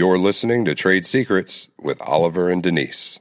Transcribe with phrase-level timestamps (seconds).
[0.00, 3.18] You're listening to Trade Secrets with Oliver and Denise.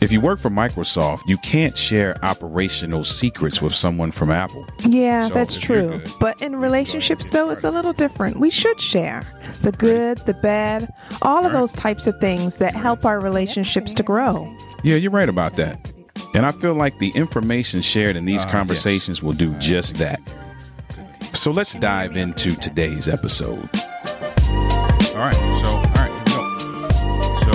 [0.00, 4.66] If you work for Microsoft, you can't share operational secrets with someone from Apple.
[4.80, 6.00] Yeah, So that's true.
[6.00, 8.40] good- But in relationships, though, it's a little different.
[8.40, 9.22] We should share
[9.62, 10.92] the good, the bad,
[11.22, 14.52] all of those types of things that help our relationships to grow.
[14.82, 15.92] Yeah, you're right about that.
[16.34, 20.20] And I feel like the information shared in these conversations will do just that.
[21.34, 23.68] So let's dive into today's episode.
[25.14, 26.42] All right, so all right, here we go.
[27.42, 27.52] So,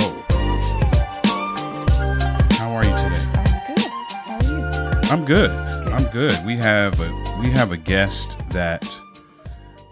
[2.55, 3.25] how are you today?
[5.11, 5.51] I'm good.
[5.51, 6.35] I'm good.
[6.45, 8.99] We have a we have a guest that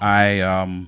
[0.02, 0.88] I um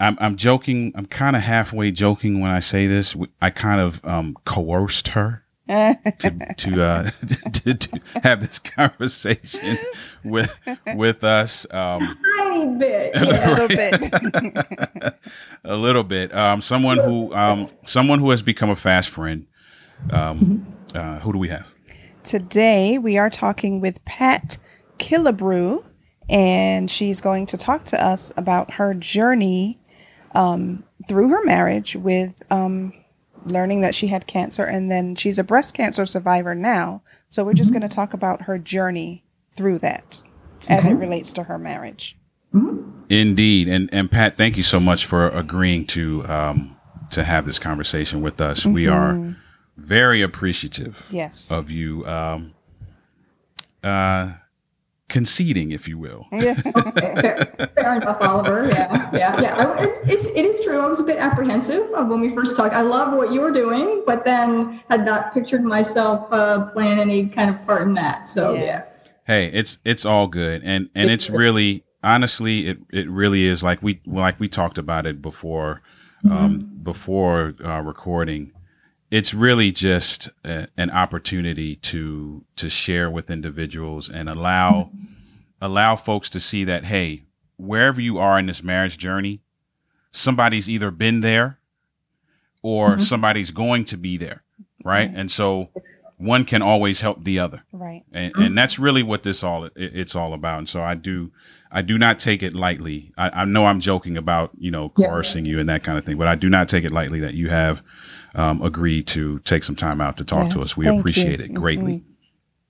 [0.00, 0.92] I'm I'm joking.
[0.94, 3.16] I'm kind of halfway joking when I say this.
[3.40, 7.04] I kind of um coerced her to to, uh,
[7.52, 9.76] to to have this conversation
[10.24, 10.58] with
[10.94, 11.66] with us.
[11.72, 13.16] Um, tiny bit.
[13.16, 13.50] A Yeah.
[13.54, 15.14] little bit.
[15.64, 16.34] a little bit.
[16.34, 19.46] Um, someone who um, someone who has become a fast friend.
[20.10, 21.74] Um, uh, who do we have?
[22.22, 24.58] Today, we are talking with Pat
[24.98, 25.84] Killebrew,
[26.28, 29.80] and she's going to talk to us about her journey
[30.32, 32.92] um, through her marriage with um,
[33.44, 37.02] learning that she had cancer, and then she's a breast cancer survivor now.
[37.28, 40.22] So, we're just going to talk about her journey through that
[40.68, 42.16] as it relates to her marriage.
[43.08, 46.76] Indeed, and and Pat, thank you so much for agreeing to um,
[47.10, 48.66] to have this conversation with us.
[48.66, 49.34] We are
[49.76, 51.06] very appreciative.
[51.10, 51.50] Yes.
[51.50, 52.54] of you um,
[53.82, 54.32] uh,
[55.08, 56.26] conceding, if you will.
[56.40, 56.54] fair,
[57.74, 58.68] fair enough, Oliver.
[58.68, 59.56] Yeah, yeah, yeah.
[59.56, 60.80] I, it, it, it is true.
[60.80, 62.74] I was a bit apprehensive when we first talked.
[62.74, 67.50] I love what you're doing, but then had not pictured myself uh, playing any kind
[67.50, 68.28] of part in that.
[68.28, 68.62] So Yeah.
[68.62, 68.84] yeah.
[69.26, 73.82] Hey, it's it's all good, and and it's really honestly, it it really is like
[73.82, 75.82] we like we talked about it before,
[76.30, 78.52] um, before uh, recording.
[79.10, 84.90] It's really just a, an opportunity to to share with individuals and allow
[85.60, 87.24] allow folks to see that hey,
[87.56, 89.40] wherever you are in this marriage journey,
[90.10, 91.58] somebody's either been there
[92.62, 93.00] or mm-hmm.
[93.02, 94.42] somebody's going to be there,
[94.84, 95.10] right?
[95.14, 95.70] And so
[96.16, 98.02] one can always help the other Right.
[98.12, 98.42] and, mm-hmm.
[98.42, 100.58] and that's really what this all it, it's all about.
[100.58, 101.30] And so I do
[101.70, 103.12] I do not take it lightly.
[103.16, 105.06] I, I know I'm joking about you know Yeah.
[105.08, 107.34] coercing you and that kind of thing, but I do not take it lightly that
[107.34, 107.82] you have
[108.38, 110.76] um, agreed to take some time out to talk to us.
[110.76, 111.00] We thank you.
[111.00, 112.04] appreciate it greatly,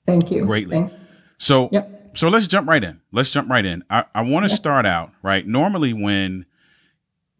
[0.06, 0.44] Thank you.
[0.44, 0.78] greatly.
[0.80, 0.92] Thank-
[1.38, 2.10] So Yep.
[2.14, 3.00] so let's jump right in.
[3.12, 3.84] Let's jump right in.
[3.90, 5.46] I, I want to start out right.
[5.46, 6.46] Normally when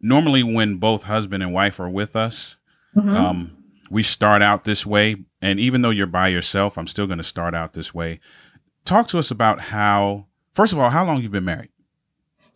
[0.01, 2.55] normally when both husband and wife are with us,
[2.95, 3.15] Mhm.
[3.15, 3.51] um,
[3.89, 5.17] we start out this way.
[5.41, 8.19] And even though you're by yourself, I'm still going to start out this way.
[8.85, 11.69] Talk to us about how, first of all, how long you've been married.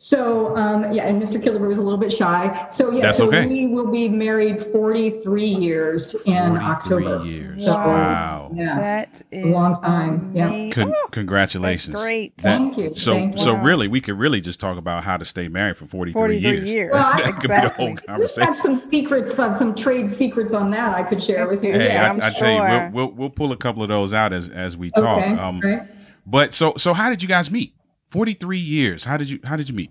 [0.04, 1.42] So um, yeah, and Mr.
[1.42, 2.68] Killebrew was a little bit shy.
[2.70, 3.48] So yeah, That's so okay.
[3.48, 7.26] we will be married 43 years in 43 October.
[7.26, 7.64] years.
[7.64, 8.52] So, Wow.
[8.54, 8.76] Yeah.
[8.78, 10.72] That is a long time, yeah.
[10.74, 11.94] Con- congratulations.
[11.94, 12.38] That's great.
[12.40, 12.94] That- Thank you.
[12.96, 13.64] So, Thank so Wow.
[13.64, 16.70] really, we could really just talk about how to stay married for 43, 43 years.
[16.70, 16.92] years.
[16.94, 17.86] Well, I- that could be the exactly.
[18.10, 21.72] whole We've some secrets, some, some trade secrets on that I could share with you.
[21.72, 22.12] Hey, yeah.
[22.12, 22.90] I'm I, I tell you, sure.
[22.94, 25.24] we'll, we'll we'll pull a couple of those out as as we talk.
[25.24, 25.84] Okay, Um, right.
[26.26, 27.74] But so so how did you guys meet?
[28.14, 29.06] 43 years.
[29.06, 29.90] How did you how did you meet?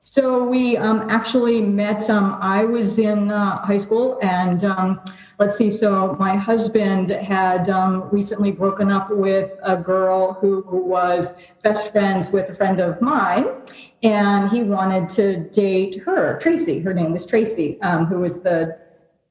[0.00, 2.10] So we um, actually met.
[2.10, 5.00] Um, I was in uh, high school, and um,
[5.38, 5.70] let's see.
[5.70, 11.92] So my husband had um, recently broken up with a girl who, who was best
[11.92, 13.46] friends with a friend of mine,
[14.02, 16.80] and he wanted to date her, Tracy.
[16.80, 18.78] Her name was Tracy, um, who was the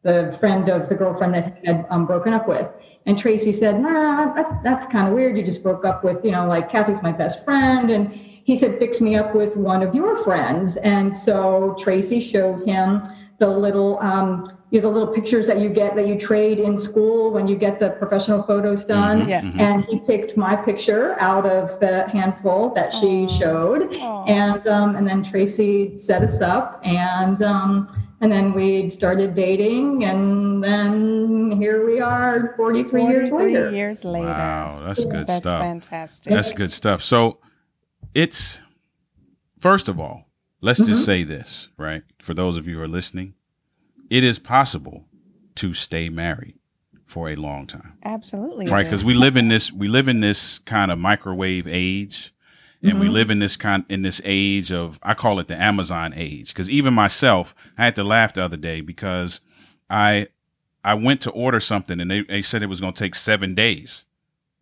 [0.01, 2.67] the friend of the girlfriend that he had um, broken up with.
[3.05, 5.37] And Tracy said, "Nah, that, that's kind of weird.
[5.37, 8.77] You just broke up with, you know, like Kathy's my best friend." And he said,
[8.79, 13.01] "Fix me up with one of your friends." And so Tracy showed him
[13.39, 16.77] the little, um, you know, the little pictures that you get that you trade in
[16.77, 19.25] school when you get the professional photos done.
[19.25, 19.57] Yes.
[19.57, 24.25] And he picked my picture out of the handful that she showed, Aw.
[24.25, 27.87] and um, and then Tracy set us up, and um,
[28.19, 33.71] and then we started dating, and then here we are, forty three years later.
[33.71, 34.27] years later.
[34.27, 35.61] Wow, that's good That's stuff.
[35.61, 36.33] That's fantastic.
[36.33, 37.01] That's good stuff.
[37.01, 37.39] So
[38.13, 38.61] it's
[39.59, 40.25] first of all,
[40.61, 40.89] let's Mm-hmm.
[40.91, 42.03] just say this, right?
[42.19, 43.33] For those of you who are listening,
[44.09, 45.05] it is possible
[45.55, 46.55] to stay married
[47.05, 47.97] for a long time.
[48.03, 48.69] Absolutely.
[48.69, 52.33] right because we live in this we live in this kind of microwave age
[52.81, 56.13] and we live in this kind in this age of i call it the amazon
[56.15, 59.41] age because even myself i had to laugh the other day because
[59.89, 60.27] i
[60.83, 63.53] I went to order something and they, they said it was going to take seven
[63.53, 64.05] days.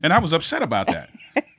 [0.02, 1.10] And I was upset about that.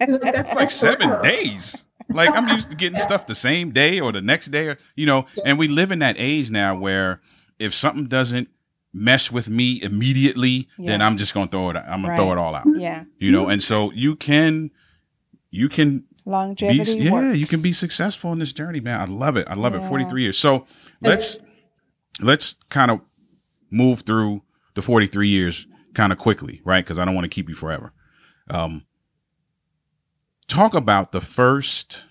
[0.55, 1.85] like seven days.
[2.09, 5.07] Like I'm used to getting stuff the same day or the next day, or, you
[5.07, 7.21] know, and we live in that age now where
[7.59, 8.49] if something doesn't
[8.93, 11.85] mesh with me immediately, then I'm just going to throw it, Out.
[11.85, 12.17] I'm going Right.
[12.17, 13.05] to throw it all out, Yeah.
[13.19, 13.49] you know?
[13.49, 14.71] And so you can,
[15.51, 16.99] you can be, Longevity.
[16.99, 17.39] yeah, works.
[17.39, 19.01] you can be successful in this journey, man.
[19.01, 19.47] I love it.
[19.49, 19.83] I love it.
[19.85, 20.39] 43 years.
[20.39, 20.67] So
[21.01, 21.37] let's,
[22.21, 23.01] let's kind of
[23.71, 24.43] move through
[24.75, 26.85] the 43 years kind of quickly, right?
[26.85, 27.93] Because I don't want to keep you forever.
[28.51, 28.85] Um,
[30.49, 32.05] talk about the first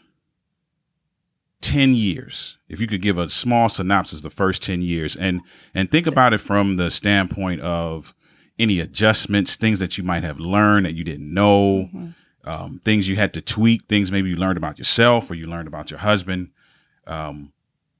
[1.61, 2.57] 10 years.
[2.69, 5.41] If you could give a small synopsis, the first 10 years, and
[5.73, 8.13] and think about it from the standpoint of
[8.57, 11.89] any adjustments, things that you might have learned that you didn't know,
[12.43, 15.67] um, things you had to tweak, things maybe you learned about yourself or you learned
[15.67, 16.49] about your husband.
[17.07, 17.53] Um,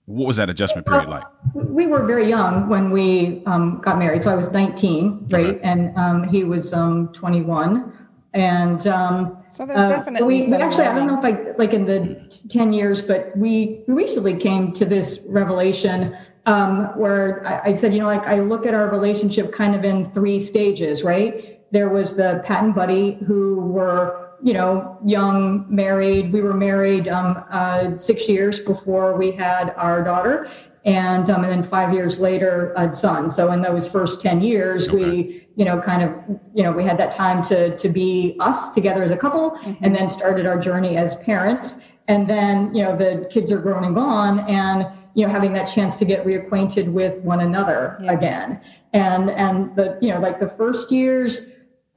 [0.06, 1.24] what was that adjustment period like?
[1.54, 4.24] we were very young when we um, got married.
[4.24, 5.46] So I was 19, right?
[5.46, 5.60] Okay.
[5.62, 7.99] And um, he was um, 21.
[8.34, 11.74] And um, So there's uh, definitely we, we actually, I don't know if I like
[11.74, 16.16] in the t- 10 years, but we recently came to this revelation
[16.46, 19.84] um, where I, I said, you know, like I look at our relationship kind of
[19.84, 21.60] in three stages, right?
[21.72, 26.32] There was the Pat and Buddy who were you know, young, married.
[26.32, 30.50] We were married um, uh, six years before we had our daughter,
[30.86, 33.30] and um, and then five years later, a son.
[33.30, 36.12] So in those first ten years, we, you know, kind of,
[36.54, 39.96] you know, we had that time to to be us together as a couple, and
[39.96, 41.80] then started our journey as parents.
[42.08, 45.66] And then, you know, the kids are grown and gone, and you know, having that
[45.66, 48.14] chance to get reacquainted with one another Yeah.
[48.14, 48.62] again.
[48.94, 51.48] And and the, you know, like the first years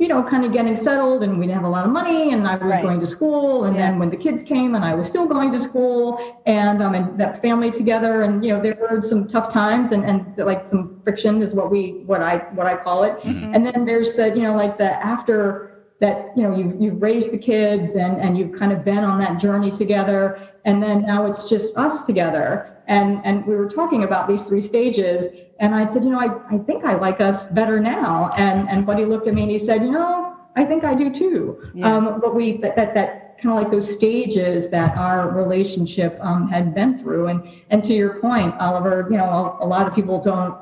[0.03, 2.41] you know, kind of getting settled and we didn't have a lot of money and
[2.49, 2.83] I was Right.
[2.83, 3.65] going to school.
[3.67, 3.83] And Yeah.
[3.83, 7.07] then when the kids came and I was still going to school and um and
[7.21, 10.19] that family together and you know, there were some tough times and, and
[10.53, 13.15] like some friction is what we what I what I call it.
[13.55, 15.41] And then there's the, you know, like the after
[16.01, 19.17] that, you know, you've you've raised the kids and and you've kind of been on
[19.25, 20.21] that journey together.
[20.65, 22.49] And then now it's just us together.
[22.89, 25.21] And and we were talking about these three stages
[25.63, 28.31] and I said, you know, I, I think I like us better now.
[28.37, 31.09] And and Buddy looked at me and he said, you know, I think I do
[31.09, 31.71] too.
[31.73, 31.95] Yeah.
[31.95, 36.49] Um, but we that that, that kind of like those stages that our relationship um,
[36.49, 37.29] had been through.
[37.29, 40.55] And and to your point, Oliver, you know, a, a lot of people don't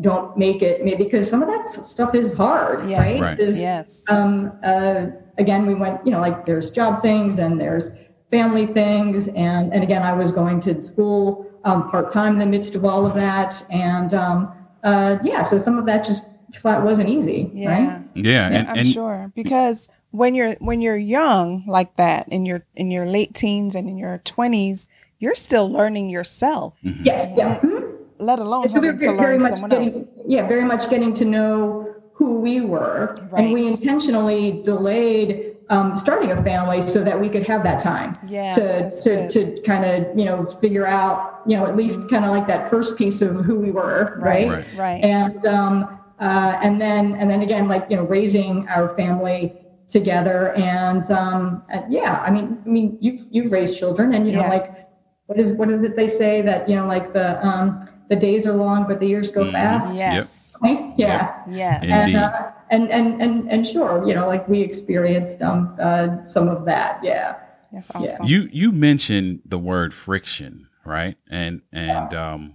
[0.00, 3.00] don't make it maybe because some of that stuff is hard, Yeah.
[3.00, 3.20] right?
[3.20, 3.36] Right.
[3.38, 4.04] There's- Yes.
[4.08, 5.06] um, uh,
[5.38, 7.90] again, we went, you know, like there's job things and there's
[8.30, 9.26] family things.
[9.28, 12.84] And, and again, I was going to school um, part time in the midst of
[12.84, 13.62] all of that.
[13.70, 16.24] And um, uh, yeah, so some of that just
[16.54, 17.68] flat wasn't easy, Yeah.
[17.70, 18.02] right?
[18.14, 22.64] Yeah, and, I'm and sure because when you're when you're young like that in your
[22.74, 24.86] in your late teens and in your 20s,
[25.18, 27.60] you're still learning yourself, Yes, yeah.
[27.60, 27.84] Mhm.
[28.18, 30.04] let alone So having to learn someone getting, else.
[30.26, 36.30] yeah, very much getting to know who we were, and we intentionally delayed um, starting
[36.30, 40.18] a family so that we could have that time Yeah, to to, to kind of
[40.18, 43.44] you know figure out you know at least kind of like that first piece of
[43.44, 44.48] who we were, right?
[44.48, 44.66] Right.
[44.74, 45.04] Right.
[45.04, 49.54] And um, uh, and then and then again like you know raising our family
[49.88, 54.32] together and um, uh, yeah, I mean I mean you've you've raised children and you
[54.34, 54.48] know Yeah.
[54.48, 54.88] like
[55.26, 58.46] what is what is it they say that you know like the um the days
[58.46, 60.58] are long but the years go fast yes.
[60.62, 60.92] right?
[60.96, 61.84] yeah Yes.
[61.84, 66.48] And, uh, and and and and sure you know like we experienced um uh, some
[66.48, 67.36] of that yeah
[67.72, 68.26] That's awesome.
[68.26, 71.16] you you mentioned the word friction, right?
[71.30, 72.54] And and um,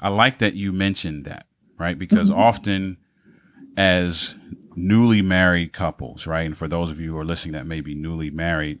[0.00, 1.46] I like that you mentioned that,
[1.78, 1.98] right?
[1.98, 2.96] Because often,
[3.76, 4.36] as
[4.74, 7.94] newly married couples, right, and for those of you who are listening that may be
[7.94, 8.80] newly married,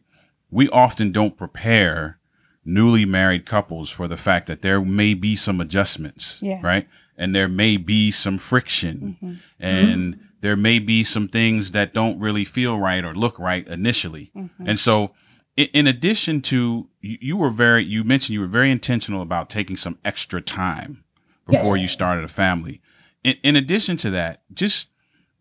[0.50, 2.18] we often don't prepare
[2.66, 6.60] newly married couples for the fact that there may be some adjustments, Yeah.
[6.62, 6.88] right?
[7.16, 9.34] And there may be some friction mm-hmm.
[9.58, 14.30] and there may be some things that don't really feel right or look right initially.
[14.36, 14.68] Mm-hmm.
[14.68, 15.12] And so,
[15.56, 19.76] in, addition to, you, you were very, you mentioned you were very intentional about taking
[19.76, 21.02] some extra time
[21.46, 21.82] before Yes.
[21.82, 22.82] you started a family.
[23.24, 24.90] In, in addition to that, just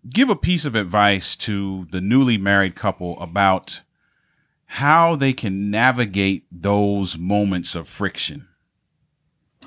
[0.10, 3.82] give a piece of advice to the newly married couple about
[4.66, 8.48] how they can navigate those moments of friction.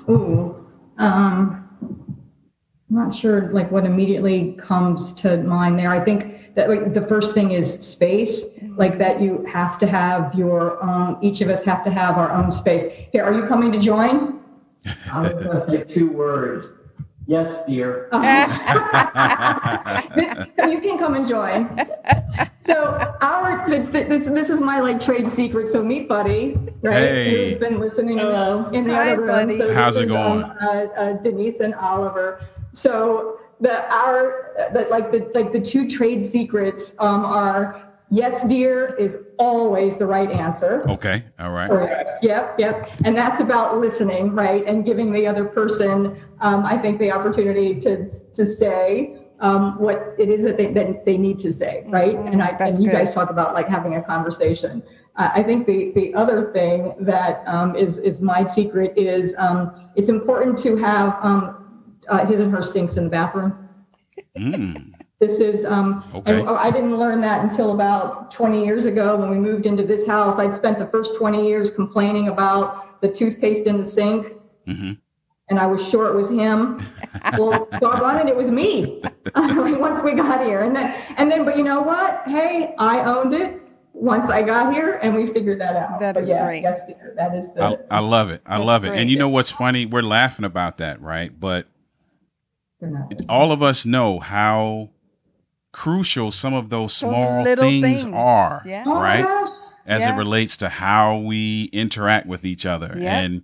[0.07, 5.91] Ooh, um, I'm not sure like what immediately comes to mind there.
[5.91, 10.33] I think that like, the first thing is space, like that you have to have
[10.35, 12.83] your own, each of us have to have our own space.
[13.11, 14.39] Here, are you coming to join?
[15.11, 16.73] I was going to say two words.
[17.29, 18.09] Yes, dear.
[20.67, 21.69] you can come and join.
[22.61, 25.67] So our th- th- this this is my like trade secret.
[25.67, 26.93] So meet Buddy, right?
[26.93, 27.29] Hey.
[27.29, 28.67] Who's been listening Hello.
[28.71, 29.27] in the Hi, other room.
[29.27, 29.57] Buddy.
[29.59, 30.43] So How's this it is, um, going?
[30.43, 32.41] uh, uh, Denise and Oliver.
[32.71, 38.95] So the our the, like the like the two trade secrets um, are yes, dear
[38.95, 40.83] is always the right answer.
[40.89, 41.23] Okay.
[41.39, 41.69] All right.
[41.69, 42.19] Correct.
[42.23, 42.91] Yep, yep.
[43.05, 44.65] And that's about listening, right?
[44.65, 50.15] And giving the other person, um, I think, the opportunity to to say um, what
[50.17, 52.15] it is that they that they need to say, right?
[52.15, 54.83] And I That's and you guys talk about like having a conversation.
[55.15, 59.89] Uh, I think the the other thing that um, is is my secret is um,
[59.95, 63.69] it's important to have um, uh, his and her sinks in the bathroom.
[64.37, 64.93] Mm.
[65.19, 66.39] This is, um, Okay.
[66.39, 70.07] and I didn't learn that until about 20 years ago when we moved into this
[70.07, 70.39] house.
[70.39, 74.33] I'd spent the first 20 years complaining about the toothpaste in the sink.
[74.67, 74.97] Mhm.
[75.49, 76.79] And I was sure it was him.
[77.37, 79.01] well, doggone it, it was me.
[79.35, 80.61] once we got here.
[80.61, 82.21] And then, and then, but you know what?
[82.25, 83.59] Hey, I owned it
[83.91, 85.99] once I got here and we figured that out.
[85.99, 86.61] That But is yeah, great.
[86.61, 87.13] Yes, dear.
[87.17, 88.41] That is the, I, I love it.
[88.45, 88.89] I love it.
[88.89, 89.01] great.
[89.01, 89.85] And you know what's funny?
[89.85, 91.37] We're laughing about that, right?
[91.37, 91.65] But
[92.79, 94.91] not- all of us know how
[95.71, 98.15] crucial some of those Those small little things, things.
[98.15, 98.83] are, Yeah.
[98.87, 99.23] Oh right?
[99.23, 99.49] gosh.
[99.85, 100.13] As Yeah.
[100.13, 102.95] it relates to how we interact with each other.
[102.95, 103.19] Yeah.
[103.19, 103.41] And,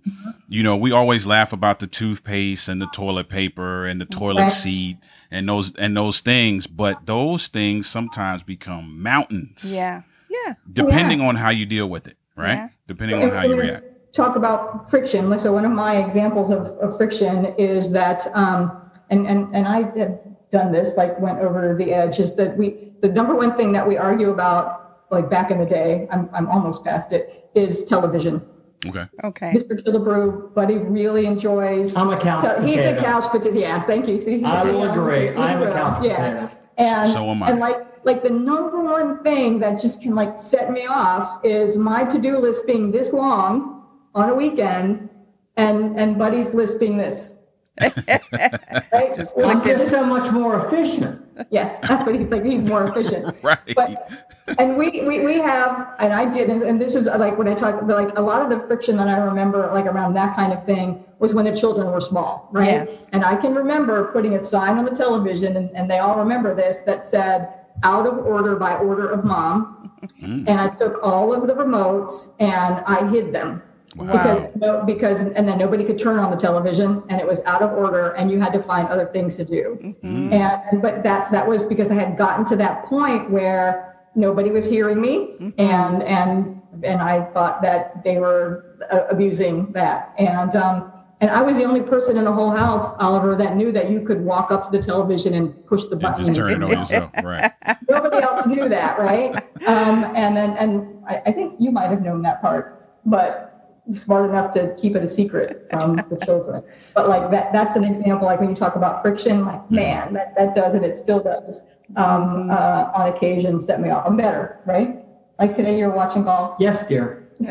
[0.48, 4.42] you know, we always laugh about the toothpaste and the toilet paper and the toilet
[4.42, 4.50] Right.
[4.50, 4.98] seat
[5.30, 9.64] and those and those things, but those things sometimes become mountains.
[9.74, 10.02] Yeah.
[10.30, 10.54] Yeah.
[10.72, 12.54] Depending on how you deal with it, right?
[12.54, 12.68] Yeah.
[12.86, 13.84] Depending on how you react.
[14.14, 15.28] Talk about friction.
[15.28, 18.70] Like, So one of my examples of, of friction is that, um,
[19.10, 20.18] and, and, and I have
[20.50, 23.86] done this, like went over the edge, is that we, the number one thing that
[23.86, 28.42] we argue about, like back in the day, I'm, I'm almost past it, is television.
[28.86, 29.04] Okay.
[29.24, 29.52] Okay.
[29.52, 29.82] Mr.
[29.82, 31.96] Killebrew, Buddy really enjoys.
[31.96, 33.02] I'm a couch So he's a potato.
[33.02, 33.58] couch potato.
[33.58, 34.20] Yeah, thank you.
[34.20, 35.30] See, I he's will a- agree.
[35.30, 36.56] I'm a couch Yeah, potato.
[36.78, 37.50] and So am I.
[37.50, 41.76] and like like the number one thing that just can like set me off is
[41.76, 43.82] my to do list being this long
[44.14, 45.08] on a weekend,
[45.56, 47.38] and and Buddy's list being this.
[48.92, 49.14] right?
[49.14, 51.22] Just Well, I'm just so much more efficient.
[51.50, 52.44] Yes, that's what he's like.
[52.44, 53.34] He's more efficient.
[53.42, 53.58] Right.
[53.76, 54.10] But
[54.58, 57.46] and we, we we have and I did and, and this is uh, like when
[57.46, 60.52] I talk like a lot of the friction that I remember like around that kind
[60.52, 62.66] of thing was when the children were small, right?
[62.66, 63.10] Yes.
[63.12, 66.54] And I can remember putting a sign on the television and, and they all remember
[66.54, 67.52] this that said
[67.82, 69.92] out of order by order of mom.
[70.20, 70.48] Mm.
[70.48, 73.62] And I took all of the remotes and I hid them.
[73.96, 77.62] Because no, because and then nobody could turn on the television and it was out
[77.62, 79.94] of order and you had to find other things to do.
[80.02, 84.50] And, and but that that was because I had gotten to that point where nobody
[84.50, 90.54] was hearing me and and and I thought that they were uh, abusing that and
[90.56, 93.88] um and I was the only person in the whole house, Oliver, that knew that
[93.88, 96.24] you could walk up to the television and push the And button.
[96.26, 97.10] just turn it on yourself.
[97.24, 97.50] Right.
[97.88, 99.34] Nobody else knew that, right?
[99.66, 103.45] Um, and then, and I, I think you might have known that part, but
[103.92, 106.62] smart enough to keep it a secret from the children.
[106.94, 108.26] But like that, that's an example.
[108.26, 110.82] Like when you talk about friction, like man, that, that does it.
[110.82, 111.62] It still does.
[111.96, 114.04] Um, uh, on occasion, set me off.
[114.06, 115.04] I'm better, right?
[115.38, 116.56] Like today, you're watching golf.
[116.58, 117.28] Yes, dear.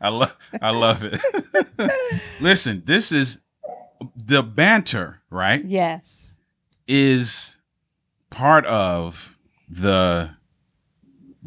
[0.00, 1.18] I love I love it.
[2.40, 3.40] Listen, this is
[4.14, 5.64] the banter, right?
[5.64, 6.36] Yes.
[6.86, 7.56] Is
[8.30, 9.38] part of
[9.68, 10.30] the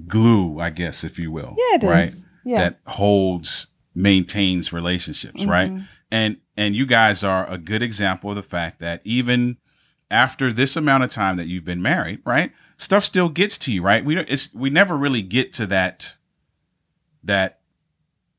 [0.07, 1.55] glue, I guess, if you will.
[1.57, 2.05] Yeah, it right?
[2.05, 2.25] is.
[2.45, 2.59] Yeah.
[2.59, 5.51] That holds maintains relationships, mm-hmm.
[5.51, 5.71] right?
[6.11, 9.57] And and you guys are a good example of the fact that even
[10.11, 12.51] after this amount of time that you've been married, right?
[12.77, 14.05] Stuff still gets to you, right?
[14.05, 16.15] We don't it's we never really get to that
[17.23, 17.59] that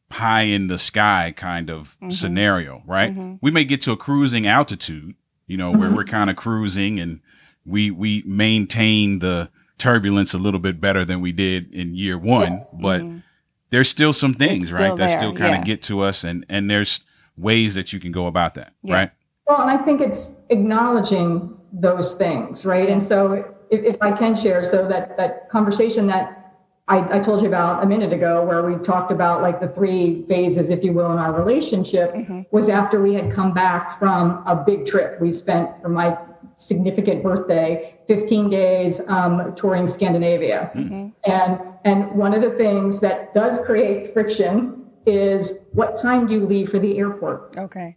[0.09, 2.11] pie in the sky kind of mm-hmm.
[2.11, 3.11] scenario, right?
[3.11, 3.35] Mm-hmm.
[3.41, 5.15] We may get to a cruising altitude,
[5.47, 7.21] you know, where we're kind of cruising and
[7.65, 12.67] we we maintain the turbulence a little bit better than we did in year 1,
[12.81, 13.03] but
[13.71, 14.97] there's still some things, still right?
[14.97, 15.65] That still kind of yeah.
[15.65, 17.05] get to us and and there's
[17.39, 18.95] ways that you can go about that, Yeah.
[18.95, 19.11] right?
[19.47, 22.89] Well, and I think it's acknowledging those things, right?
[22.89, 26.47] And so, if, if I can share, so that that conversation that
[26.89, 30.25] I, I told you about a minute ago, where we talked about like the three
[30.27, 32.43] phases, if you will, in our relationship, mm-hmm.
[32.53, 35.21] was after we had come back from a big trip.
[35.21, 36.17] We spent for my
[36.57, 40.71] significant birthday 15 days um, touring Scandinavia,
[41.25, 46.47] and and one of the things that does create friction is what time do you
[46.47, 47.57] leave for the airport?
[47.57, 47.97] Okay.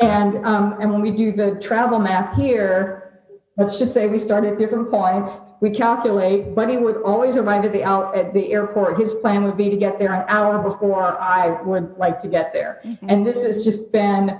[0.00, 3.22] And um, and when we do the travel map here,
[3.56, 5.40] let's just say we start at different points.
[5.60, 6.54] We calculate.
[6.54, 8.98] Buddy would always arrive at the out at the airport.
[8.98, 12.52] His plan would be to get there an hour before I would like to get
[12.52, 12.82] there.
[13.08, 14.38] And this has just been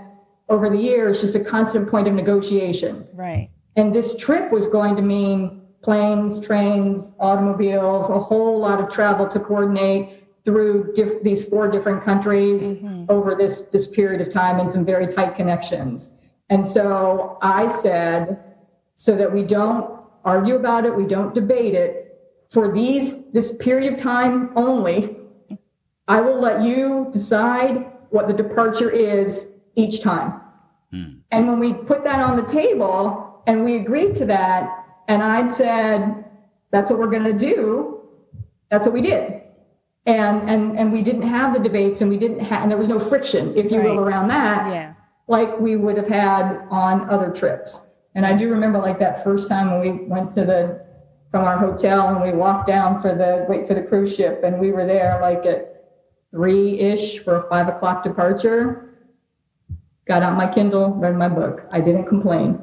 [0.48, 3.08] over the years just a constant point of negotiation.
[3.12, 3.50] Right.
[3.76, 9.28] And this trip was going to mean planes, trains, automobiles, a whole lot of travel
[9.28, 13.04] to coordinate through diff- these four different countries mm-hmm.
[13.08, 16.10] over this this period of time and some very tight connections.
[16.48, 18.42] And so I said,
[18.96, 22.06] so that we don't argue about it, we don't debate it,
[22.48, 25.16] for these this period of time only,
[26.08, 30.40] I will let you decide what the departure is each time.
[30.90, 31.04] Hmm.
[31.30, 35.52] And when we put that on the table and we agreed to that, and I'd
[35.52, 36.24] said,
[36.72, 38.00] that's what we're going to do,
[38.70, 39.42] that's what we did.
[40.06, 42.88] And, and, and we didn't have the debates and we didn't have, and there was
[42.88, 44.94] no friction, if you will, around that Yeah.
[45.28, 47.86] like we would have had on other trips.
[48.14, 50.84] And I do remember like that first time when we went to the,
[51.30, 54.58] from our hotel and we walked down for the, wait for the cruise ship and
[54.58, 55.84] we were there like at
[56.30, 58.85] three-ish for a five o'clock departure.
[60.06, 61.62] Got out my Kindle, read my book.
[61.72, 62.60] I didn't complain.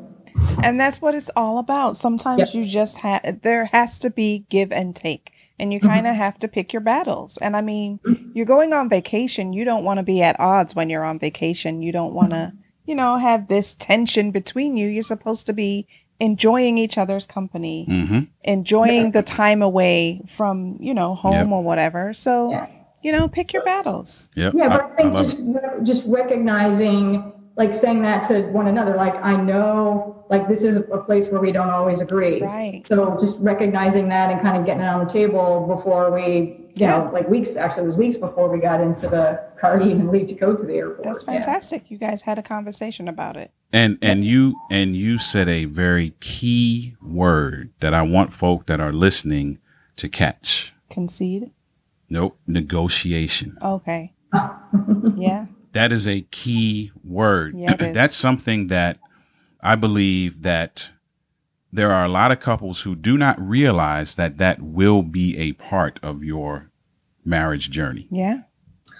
[0.63, 1.97] And that's what it's all about.
[1.97, 2.53] Sometimes Yep.
[2.53, 5.31] you just have, there has to be give and take.
[5.59, 6.21] And you kind of mm-hmm.
[6.21, 7.37] have to pick your battles.
[7.37, 8.31] And I mean, mm-hmm.
[8.33, 9.53] you're going on vacation.
[9.53, 11.81] You don't want to be at odds when you're on vacation.
[11.81, 12.57] You don't want to, mm-hmm.
[12.85, 14.87] you know, have this tension between you.
[14.87, 15.87] You're supposed to be
[16.19, 18.19] enjoying each other's company, Mm-hmm.
[18.43, 21.47] enjoying the time away from, you know, home Yep.
[21.47, 22.13] or whatever.
[22.13, 22.67] So, Yeah.
[23.03, 24.29] You know, pick your battles.
[24.35, 24.53] Yep.
[24.55, 25.83] Yeah, but I, think love just it.
[25.83, 30.81] just recognizing, like saying that to one another, like I know, like this is a
[30.81, 32.41] place where we don't always agree.
[32.41, 32.83] Right.
[32.87, 36.71] So just recognizing that and kind of getting it on the table before we, you
[36.75, 37.03] Yeah.
[37.03, 37.55] know, like weeks.
[37.55, 40.55] Actually, it was weeks before we got into the car to even leave to go
[40.55, 41.03] to the airport.
[41.03, 41.33] That's Yeah.
[41.33, 41.91] fantastic.
[41.91, 43.51] You guys had a conversation about it.
[43.71, 48.79] And and you and you said a very key word that I want folk that
[48.79, 49.59] are listening
[49.97, 50.73] to catch.
[50.89, 51.51] Concede.
[52.13, 53.57] Nope, negotiation.
[53.59, 54.13] Okay.
[55.15, 55.47] yeah.
[55.71, 57.55] That is a key word.
[57.57, 57.73] Yeah.
[57.79, 58.99] That's something that
[59.61, 60.91] I believe that
[61.71, 65.53] there are a lot of couples who do not realize that that will be a
[65.53, 66.69] part of your
[67.25, 68.41] marriage journey, Yeah.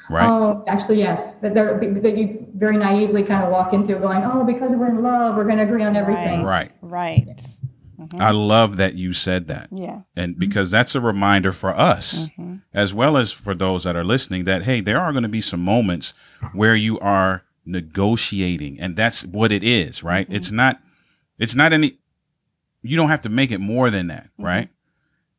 [0.10, 0.27] right?
[0.27, 1.34] Oh, actually, yes.
[1.36, 5.03] That, they're- that you very naively kind of walk into going, oh, because we're in
[5.03, 6.41] love, we're going to agree on everything.
[6.41, 6.72] Right.
[6.82, 7.41] Right.
[8.20, 9.70] I love that you said that.
[9.72, 10.02] Yeah.
[10.16, 12.56] And because that's a reminder for us, Mm-hmm.
[12.74, 15.41] as well as for those that are listening, that, hey, there are going to be
[15.41, 16.13] some moments
[16.54, 18.80] where you are negotiating.
[18.80, 20.26] And that's what it is, right?
[20.26, 20.36] Mm-hmm.
[20.36, 20.80] It's not,
[21.38, 21.98] it's not any,
[22.82, 24.44] you don't have to make it more than that, Mm-hmm.
[24.46, 24.70] right?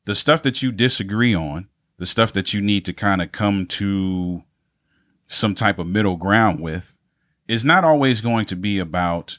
[0.05, 3.66] The stuff that you disagree on, the stuff that you need to kind of come
[3.66, 4.42] to
[5.26, 6.98] some type of middle ground with,
[7.48, 9.38] is not always going to be about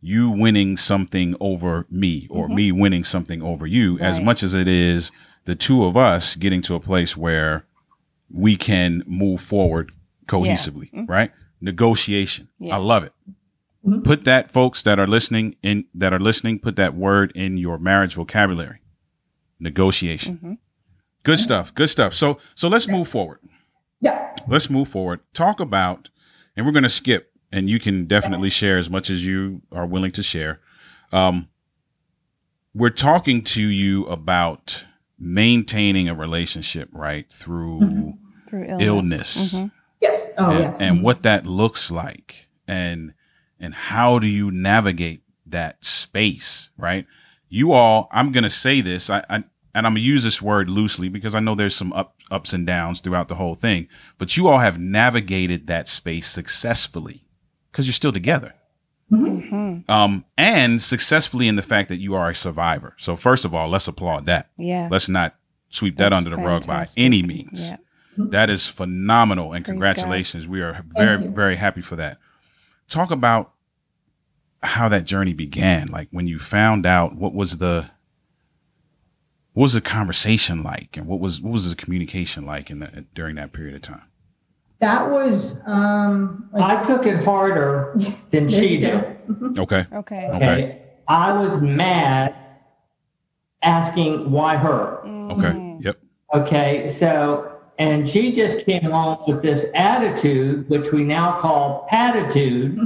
[0.00, 4.26] you winning something over me or me winning something over you as Mm-hmm.
[4.26, 5.10] Much as it is
[5.46, 7.64] the two of us getting to a place where
[8.30, 9.90] we can move forward
[10.26, 11.30] cohesively, right?
[11.60, 12.46] Negotiation.
[12.56, 12.64] Mm-hmm.
[12.66, 12.74] Yeah.
[12.74, 13.12] I love it.
[14.02, 17.78] Put that folks that are listening in that are listening, put that word in your
[17.78, 18.80] marriage vocabulary.
[19.60, 20.34] Negotiation.
[20.36, 20.52] Mm-hmm.
[21.24, 21.72] Good stuff.
[21.74, 22.12] Good stuff.
[22.14, 23.38] So so let's move forward
[24.00, 24.34] Yeah.
[24.48, 25.20] let's move forward.
[25.32, 26.10] Talk about,
[26.56, 29.86] and we're going to skip, and you can definitely share as much as you are
[29.86, 30.60] willing to share.
[31.12, 31.48] Um,
[32.74, 34.86] we're talking to you about
[35.18, 38.14] maintaining a relationship, right, through
[38.48, 39.54] Through illness, illness.
[39.54, 39.70] Mhm.
[40.00, 40.30] Yes.
[40.36, 40.80] Oh, and, yes.
[40.80, 43.14] and what that looks like, and
[43.58, 47.06] and how do you navigate that space, right?
[47.48, 49.44] You all, I'm going to say this, I, I
[49.76, 52.66] and I'm gonna use this word loosely because I know there's some up, ups and
[52.66, 57.25] downs throughout the whole thing, but you all have navigated that space successfully
[57.76, 58.54] because you're still together.
[59.12, 62.94] Um, and successfully in the fact that you are a survivor.
[62.96, 64.48] So first of all, let's applaud that.
[64.56, 64.90] Yes.
[64.90, 65.34] Let's not
[65.68, 67.68] sweep that under the rug by any means.
[67.68, 67.76] Yeah.
[68.16, 70.48] That is phenomenal and Praise congratulations.
[70.48, 72.16] We are very, very happy for that.
[72.88, 73.52] Talk about
[74.62, 75.88] how that journey began.
[75.88, 77.90] Like when you found out what was the
[79.52, 83.04] what was the conversation like and what was what was the communication like in the,
[83.14, 84.04] during that period of time?
[84.80, 87.94] That was, um, like, I took it harder
[88.30, 89.00] than she did.
[89.28, 89.60] Mm-hmm.
[89.60, 89.86] Okay.
[89.92, 90.26] Okay.
[90.28, 90.36] Okay.
[90.36, 90.82] Okay.
[91.08, 92.34] I was mad
[93.62, 94.98] asking why her.
[95.32, 95.48] Okay.
[95.48, 95.82] Mm.
[95.84, 95.98] Yep.
[96.34, 96.88] Okay.
[96.88, 102.78] So, and she just came on with this attitude, which we now call patitude,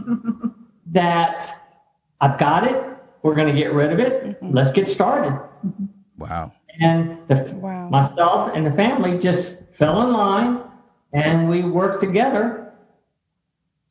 [0.87, 1.47] that
[2.21, 2.85] I've got it.
[3.23, 4.25] We're going to get rid of it.
[4.41, 4.55] Mm-hmm.
[4.55, 5.33] Let's get started.
[5.33, 5.85] Mm-hmm.
[6.19, 6.53] Wow.
[6.81, 7.89] And the, Wow.
[7.91, 10.61] myself and the family just fell in line
[11.13, 12.73] and we worked together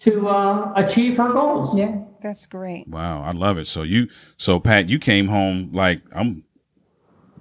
[0.02, 1.78] to uh, achieve her goals.
[1.78, 2.00] Yeah.
[2.22, 2.88] That's great.
[2.88, 3.24] Wow.
[3.24, 3.66] I love it.
[3.68, 6.44] So you so Pat, you came home like I'm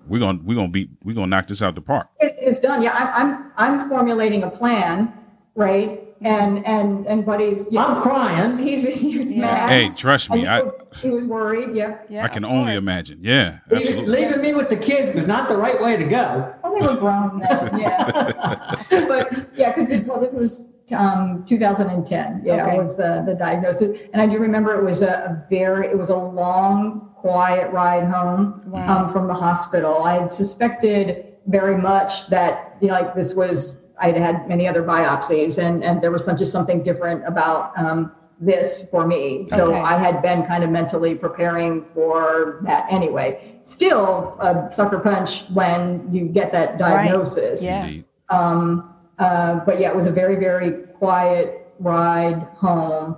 [0.06, 2.08] we're gonna we're gonna be we're gonna knock this out the park.
[2.20, 2.82] It's done.
[2.82, 2.94] Yeah.
[2.94, 5.12] I'm, I'm, I'm formulating a plan,
[5.54, 6.04] right?
[6.20, 8.58] And, and, and buddy's, I'm crying.
[8.58, 9.40] he's, he's Yeah.
[9.42, 9.70] mad.
[9.70, 11.76] Hey, trust me, I he was worried.
[11.76, 11.98] Yeah.
[12.08, 12.24] Yeah.
[12.24, 13.20] I can only imagine.
[13.22, 16.52] Yeah, Leaving, leaving me with the kids was not the right way to go.
[16.70, 17.80] Well, they were grown then.
[17.80, 18.84] Yeah.
[19.08, 22.42] but yeah, because it, well, it was um, 2010.
[22.44, 22.78] Yeah, Okay.
[22.78, 26.10] was the the diagnosis, and I do remember it was a, a very it was
[26.10, 29.04] a long, quiet ride home Wow.
[29.06, 30.02] um, from the hospital.
[30.04, 34.82] I had suspected very much that you know like this was I'd had many other
[34.82, 37.76] biopsies, and and there was some, just something different about.
[37.78, 39.44] Um, this for me.
[39.48, 39.80] So Okay.
[39.80, 43.58] I had been kind of mentally preparing for that anyway.
[43.62, 47.62] Still a sucker punch when you get that diagnosis.
[47.64, 47.90] Yeah.
[48.30, 53.16] Um, uh, but yeah, it was a very, very quiet ride home.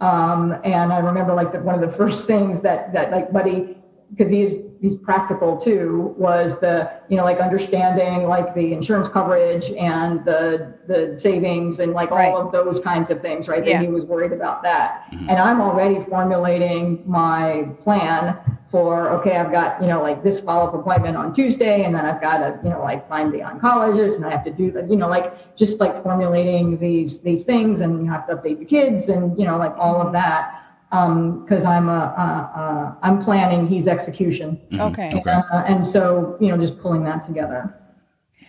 [0.00, 3.76] Um, and I remember like the, one of the first things that, that like Buddy,
[4.10, 9.70] because he's, he's practical too, was the, you know, like understanding like the insurance coverage
[9.72, 12.32] and the, the savings and like Right.
[12.32, 13.64] all of those kinds of things, right?
[13.64, 13.78] Yeah.
[13.78, 15.04] That he was worried about that.
[15.12, 15.28] Mm-hmm.
[15.28, 18.38] And I'm already formulating my plan
[18.68, 22.20] for, okay, I've got, you know, like this follow-up appointment on Tuesday, and then I've
[22.20, 24.96] got to, you know, like find the oncologist and I have to do the, you
[24.96, 29.08] know, like just like formulating these, these things and you have to update the kids
[29.08, 30.56] and, you know, like all of that.
[30.92, 34.60] Um, cause I'm a, uh, uh, I'm planning, he's execution.
[34.78, 35.12] Okay.
[35.14, 35.30] Okay.
[35.30, 37.76] Uh, and so, you know, just pulling that together.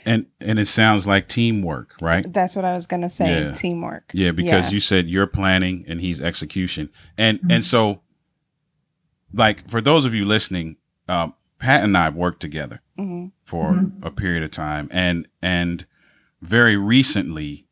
[0.06, 2.25] And and it sounds like teamwork, right?
[2.34, 3.43] That's what I was gonna say.
[3.43, 3.51] Yeah.
[3.51, 4.10] Teamwork.
[4.13, 6.89] Yeah, because you said you're planning and he's execution.
[7.19, 8.01] And and so
[9.34, 10.77] like for those of you listening,
[11.08, 15.86] um, Pat and I worked together hmm for a period of time and and
[16.41, 17.70] very recently uh,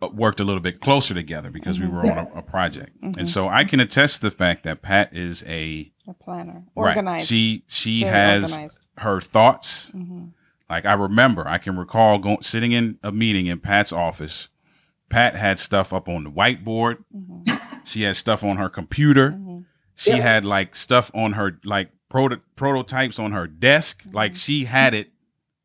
[0.00, 1.96] worked a little bit closer together because we mm-hmm.
[1.96, 2.96] were on a, a project.
[3.02, 3.24] And mm-hmm.
[3.26, 6.96] so I can attest to the fact that Pat is a a planner, right.
[6.96, 7.28] organized.
[7.28, 8.86] She she Very has organized.
[8.98, 10.28] her thoughts hmm
[10.70, 14.48] like I remember, I can recall going sitting in a meeting in Pat's office.
[15.08, 16.98] Pat had stuff up on the whiteboard.
[17.14, 17.56] Mm-hmm.
[17.84, 19.36] She had stuff on her computer.
[19.96, 20.22] She Yep.
[20.22, 24.04] had like stuff on her like proto- prototypes on her desk.
[24.12, 25.10] Like she had it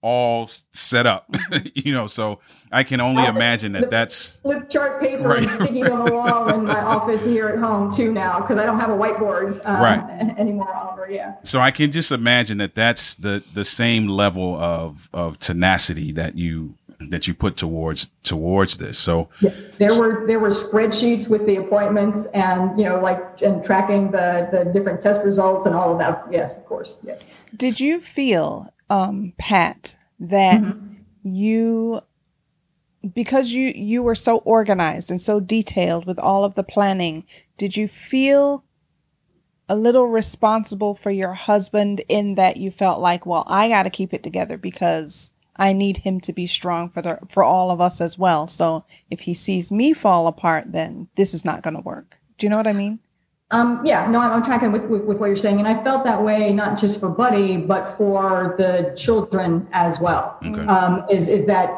[0.10, 1.26] all set up,
[1.74, 2.06] you know.
[2.06, 2.40] So
[2.72, 5.42] I can only Well, the- imagine that that's flip chart paper Right.
[5.42, 8.68] and sticking on the wall in my office here at home too now because I
[8.68, 10.00] don't have a whiteboard uh, Right.
[10.38, 11.08] anymore, Oliver.
[11.10, 11.34] Yeah.
[11.44, 16.38] so I can just imagine that that's the the same level of of tenacity that
[16.38, 16.76] you
[17.10, 18.98] that you put towards towards this.
[19.00, 19.28] So
[19.78, 24.48] There were there were spreadsheets with the appointments and you know like and tracking the
[24.54, 26.24] the different test results and all of that.
[26.32, 26.96] Yes, of course.
[27.04, 27.26] Yes.
[27.58, 30.96] Did you feel, um, Pat, that Mm-hmm.
[31.24, 32.02] you,
[33.14, 37.26] because you you were so organized and so detailed with all of the planning,
[37.58, 38.64] did you feel
[39.68, 43.90] a little responsible for your husband in that you felt like, well, I got to
[43.90, 47.82] keep it together because I need him to be strong for the for all of
[47.82, 48.48] us as well.
[48.48, 52.18] So if he sees me fall apart, then this is not going to work.
[52.38, 53.00] Do you know what I mean?
[53.52, 55.60] Um, yeah, no, I'm, I'm tracking with, with, with what you're saying.
[55.60, 60.38] And I felt that way, not just for Buddy, but for the children as well.
[60.44, 60.66] Okay.
[60.66, 61.70] Um, is, is that,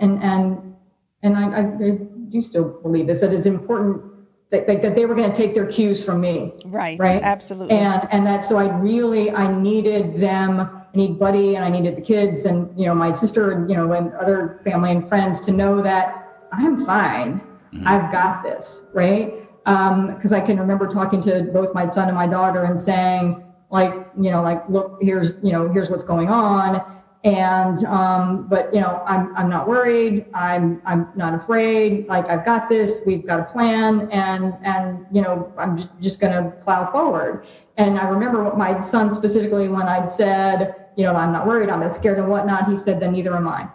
[0.00, 0.74] and, and,
[1.22, 1.90] and I, I
[2.30, 4.02] do still believe this, that it's important
[4.50, 6.54] that, that, that they were going to take their cues from me.
[6.64, 6.98] Right.
[6.98, 7.22] Right.
[7.22, 7.76] Absolutely.
[7.76, 11.94] And, and that, so I really, I needed them, I need Buddy and I needed
[11.94, 15.40] the kids and, you know, my sister and, you know, and other family and friends
[15.42, 17.42] to know that I'm fine.
[17.84, 18.84] I've got this.
[18.94, 19.43] Right.
[19.66, 23.42] Um, cause I can remember talking to both my son and my daughter and saying
[23.70, 26.84] like, you know, like, look, here's, you know, here's what's going on.
[27.24, 30.26] And, um, but you know, I'm, I'm not worried.
[30.34, 32.06] I'm, I'm not afraid.
[32.06, 36.20] Like I've got this, we've got a plan and, and, you know, I'm just, just
[36.20, 37.46] going to plow forward.
[37.78, 41.70] And I remember what my son specifically, when I'd said, you know, I'm not worried,
[41.70, 43.68] I'm not scared and whatnot, he said, then neither am I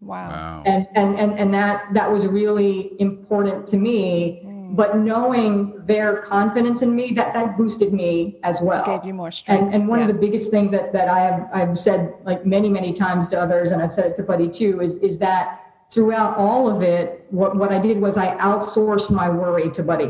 [0.00, 0.30] wow.
[0.30, 0.62] wow.
[0.66, 4.42] and and and, and that that was really important to me
[4.74, 8.84] but knowing their confidence in me that that boosted me as well.
[8.84, 9.62] Gave you more strength.
[9.62, 10.06] and, and one Yeah.
[10.06, 13.40] of the biggest thing that that I have I've said like many many times to
[13.40, 17.26] others and I've said it to Buddy too is is that throughout all of it
[17.30, 20.06] what what I did was I outsourced my worry to Buddy.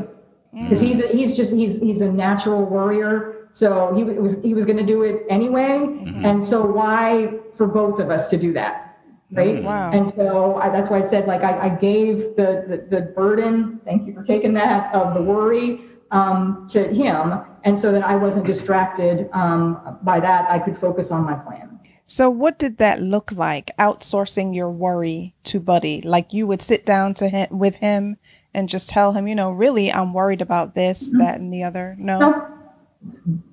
[0.54, 0.62] Mm.
[0.64, 3.48] Because he's a, he's just he's he's a natural worrier.
[3.52, 5.70] So he was he was going to do it anyway.
[5.80, 6.24] Mm-hmm.
[6.24, 8.89] And so why for both of us to do that
[9.32, 9.90] right Wow.
[9.92, 13.80] and so I, that's why I said, like, I, I gave the, the, the burden,
[13.84, 17.40] thank you for taking that, of the worry um, to him.
[17.62, 21.78] And so that I wasn't distracted um, by that, I could focus on my plan.
[22.06, 23.70] So, what did that look like?
[23.78, 28.16] Outsourcing your worry to Buddy, like you would sit down to him with him
[28.52, 31.94] and just tell him, you know, really, I'm worried about this, that, and the other.
[32.00, 32.18] No.
[32.18, 32.48] No,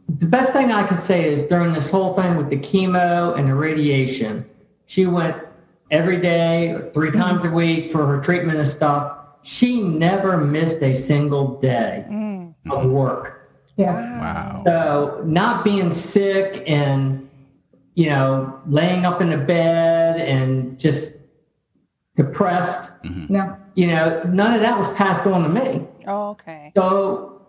[0.10, 3.48] The best thing I could say is during this whole thing with the chemo and
[3.48, 4.44] the radiation,
[4.88, 5.36] she went
[5.92, 7.20] every day, three mm-hmm.
[7.20, 9.18] times a week for her treatment and stuff.
[9.44, 12.54] She never missed a single day Mm.
[12.70, 13.50] of work.
[13.78, 14.20] yeah.
[14.20, 14.62] Wow.
[14.66, 17.30] So not being sick and
[17.96, 21.14] you know laying up in the bed and just
[22.16, 22.92] depressed.
[23.04, 23.34] Mm-hmm.
[23.34, 23.56] No.
[23.76, 25.86] You know, none of that was passed on to me.
[26.08, 26.72] Oh, okay.
[26.76, 27.42] So,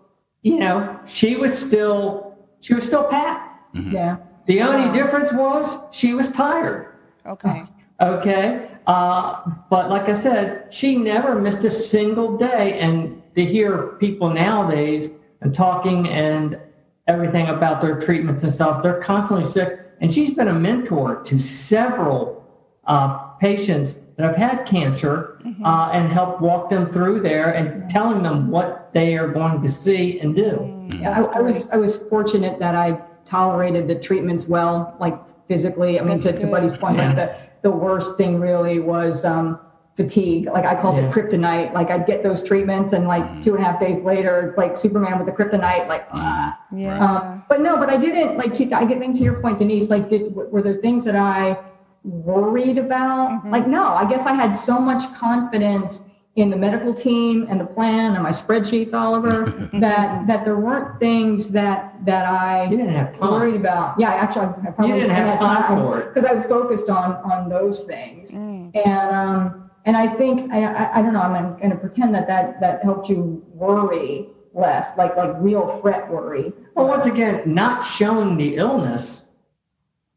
[0.43, 3.59] you know, she was still she was still Pat.
[3.75, 3.91] Mm-hmm.
[3.91, 4.17] Yeah.
[4.45, 6.93] The only difference was she was tired.
[7.25, 7.63] Okay.
[8.01, 8.69] Okay.
[8.87, 12.79] Uh, but like I said, she never missed a single day.
[12.79, 16.59] And to hear people nowadays and talking and
[17.07, 19.79] everything about their treatments and stuff, they're constantly sick.
[20.01, 22.45] And she's been a mentor to several
[22.85, 28.23] uh, patients that have had cancer uh, and helped walk them through there and telling
[28.23, 30.89] them what they are going to see and do.
[30.97, 35.15] Yeah, I, I was I was fortunate that I tolerated the treatments well, like
[35.47, 35.99] physically.
[35.99, 36.81] I mean, to, That's to Buddy's good.
[36.81, 39.59] point, like the the worst thing really was um,
[39.95, 40.45] fatigue.
[40.51, 41.07] Like I called Yeah.
[41.07, 41.73] it kryptonite.
[41.73, 44.77] Like I'd get those treatments, and like two and a half days later, it's like
[44.77, 45.87] Superman with the kryptonite.
[45.87, 46.57] Like, ah.
[46.71, 47.03] Yeah.
[47.03, 48.53] Uh, but no, but I didn't like.
[48.55, 49.89] To, I get into your point, Denise.
[49.89, 51.57] Like, did were there things that I
[52.03, 53.45] worried about?
[53.49, 53.93] Like, no.
[53.93, 56.05] I guess I had so much confidence
[56.39, 60.99] in the medical team and the plan and my spreadsheets, Oliver, that that there weren't
[60.99, 63.31] things that that I You didn't have time.
[63.31, 63.99] worried about.
[63.99, 66.13] Yeah, actually, I probably didn't have time for it.
[66.13, 68.71] because I was focused on on those things, Mm.
[68.85, 71.21] and um, and I think I, I I don't know.
[71.21, 76.09] I'm going to pretend that that that helped you worry less, like like real fret
[76.09, 76.53] worry.
[76.75, 79.25] Well, once again, not showing the illness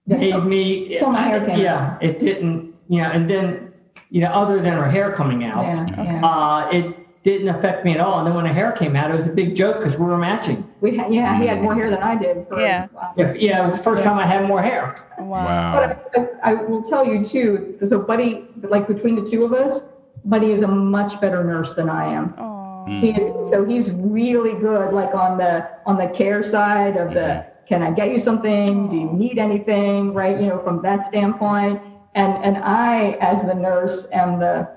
[0.06, 0.96] Yeah, made till- me.
[0.98, 2.74] till my hair came Yeah, it didn't.
[2.88, 3.71] Yeah, and then
[4.12, 6.26] you know, other than her hair coming out, Yeah, yeah.
[6.26, 8.18] uh, it didn't affect me at all.
[8.18, 10.18] And then when her hair came out, it was a big joke because we were
[10.18, 10.68] matching.
[10.82, 11.62] We had, yeah, he had mm.
[11.62, 12.46] more hair than I did.
[12.46, 12.88] For, Yeah.
[12.92, 13.14] wow.
[13.16, 14.94] If, yeah, it was the first time I had more hair.
[15.18, 15.46] Wow.
[15.46, 16.00] Wow.
[16.14, 17.78] But I, I will tell you too.
[17.82, 19.88] So, Buddy, like between the two of us,
[20.26, 22.34] Buddy is a much better nurse than I am.
[22.36, 22.84] Oh.
[22.86, 27.20] He is, so he's really good, like on the on the care side of the.
[27.20, 27.48] Mm-hmm.
[27.64, 28.88] Can I get you something?
[28.88, 30.12] Do you need anything?
[30.12, 31.80] Right, you know, from that standpoint.
[32.14, 34.68] And and I, as the nurse, am the.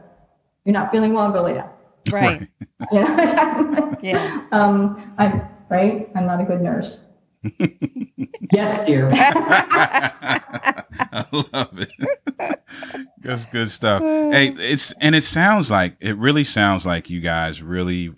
[0.63, 1.31] You're not feeling well.
[1.31, 1.69] Go lay down.
[2.11, 2.47] Right.
[2.91, 3.93] You know?
[4.01, 4.45] Yeah.
[4.51, 6.09] um, I'm right.
[6.15, 7.05] I'm not a good nurse.
[8.51, 9.09] Yes, dear.
[9.11, 10.41] I
[11.31, 11.91] love it.
[13.19, 14.01] That's good stuff.
[14.01, 18.13] Hey, it's and it sounds like it really sounds like you guys really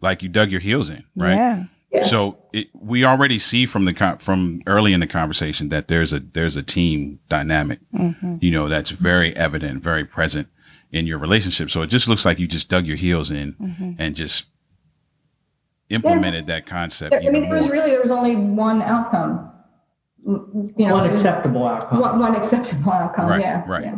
[0.00, 1.34] like you dug your heels in, right?
[1.34, 1.64] Yeah.
[1.92, 2.04] Yeah.
[2.04, 6.12] So it, we already see from the con- from early in the conversation that there's
[6.12, 8.36] a there's a team dynamic, mm-hmm.
[8.40, 10.48] you know, that's very evident, very present
[10.92, 11.70] in your relationship.
[11.70, 13.92] So it just looks like you just dug your heels in mm-hmm.
[13.98, 14.48] and just
[15.88, 19.52] implemented that concept I even mean, there was really there was only one outcome.
[20.24, 22.00] You know, One acceptable outcome.
[22.00, 23.28] one, one acceptable outcome.
[23.28, 23.64] Right, yeah.
[23.68, 23.84] right.
[23.84, 23.96] yeah.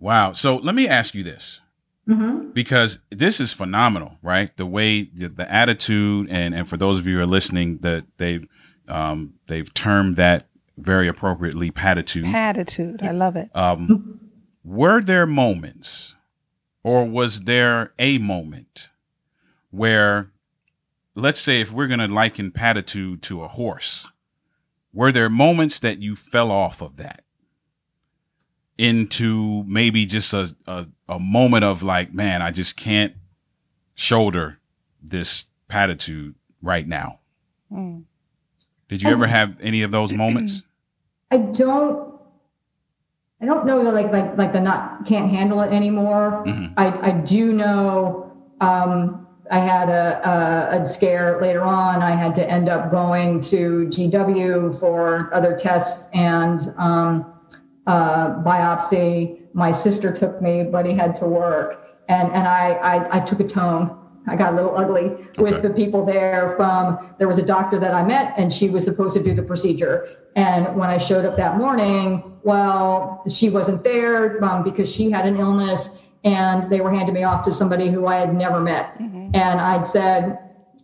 [0.00, 0.32] Wow.
[0.32, 1.60] So let me ask you this.
[2.08, 2.50] Mm-hmm.
[2.50, 4.54] Because this is phenomenal, right?
[4.56, 8.04] The way the, the attitude and and for those of you who are listening, that
[8.18, 8.46] they've
[8.88, 12.26] um, they've termed that very appropriately patitude.
[12.28, 13.02] Attitude.
[13.02, 13.48] I love it.
[13.54, 14.20] Um,
[14.62, 16.14] were there moments,
[16.82, 18.90] or was there a moment
[19.70, 20.30] where,
[21.14, 24.08] let's say, if we're going to liken patitude to a horse,
[24.92, 27.23] were there moments that you fell off of that
[28.76, 33.14] into maybe just a, a, a moment of like, man, I just can't
[33.94, 34.58] shoulder
[35.02, 37.20] this patitude right now?
[37.72, 38.04] Mm.
[38.88, 40.62] Did you ever have any of those moments?
[41.30, 42.14] I don't.
[43.40, 46.44] I don't know that like like like the not can't handle it anymore.
[46.46, 46.72] Mhm.
[46.76, 48.32] I I do know.
[48.60, 52.00] Um, I had a, a a scare later on.
[52.02, 57.33] I had to end up going to GW for other tests and um,
[57.86, 59.40] uh, biopsy.
[59.52, 63.40] My sister took me, but he had to work, and and I I, I took
[63.40, 63.98] a tone.
[64.26, 65.68] I got a little ugly with Okay.
[65.68, 66.54] the people there.
[66.56, 69.42] From there was a doctor that I met, and she was supposed to do the
[69.42, 70.08] procedure.
[70.34, 75.26] And when I showed up that morning, well, she wasn't there um, because she had
[75.26, 78.96] an illness, and they were handing me off to somebody who I had never met.
[78.98, 80.38] And I'd said,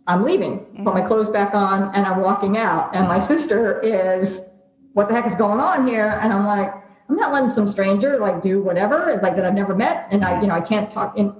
[0.07, 2.95] I'm leaving, put my clothes back on, and I'm walking out.
[2.95, 4.49] And my sister is,
[4.93, 6.19] what the heck is going on here?
[6.21, 6.71] And I'm like,
[7.11, 10.07] I'm not letting some stranger like do whatever, like that I've never met.
[10.11, 11.35] And I, you know, I can't talk in.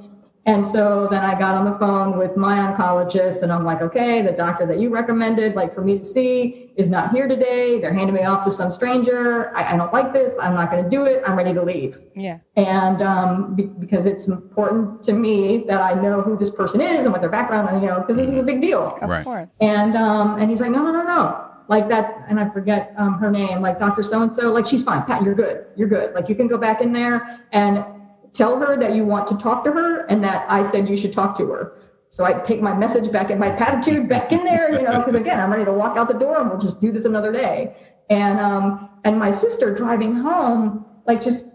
[0.46, 4.22] And so then I got on the phone with my oncologist and I'm like, okay,
[4.22, 7.80] the doctor that you recommended, like for me to see, is not here today.
[7.80, 9.56] They're handing me off to some stranger.
[9.56, 10.38] I, I don't like this.
[10.42, 11.24] I'm not going to do it.
[11.26, 12.40] I'm ready to leave Yeah.
[12.58, 17.06] and um, be, because it's important to me that I know who this person is
[17.06, 18.98] and what their background, and you know, because this is a big deal.
[19.02, 19.24] Of Right.
[19.24, 19.56] course.
[19.62, 23.18] And um, and he's like, no, no, no, no, like that, and I forget um,
[23.18, 24.04] her name, like Dr.
[24.04, 26.14] So and So, like she's fine, Pat, you're good, you're good.
[26.14, 27.86] Like you can go back in there and
[28.34, 31.14] tell her that you want to talk to her, and that I said you should
[31.14, 31.80] talk to her.
[32.10, 35.16] So I take my message back and my attitude back in there, you know, because
[35.16, 37.74] again, I'm ready to walk out the door and we'll just do this another day.
[38.10, 41.51] And um, and my sister driving home, like just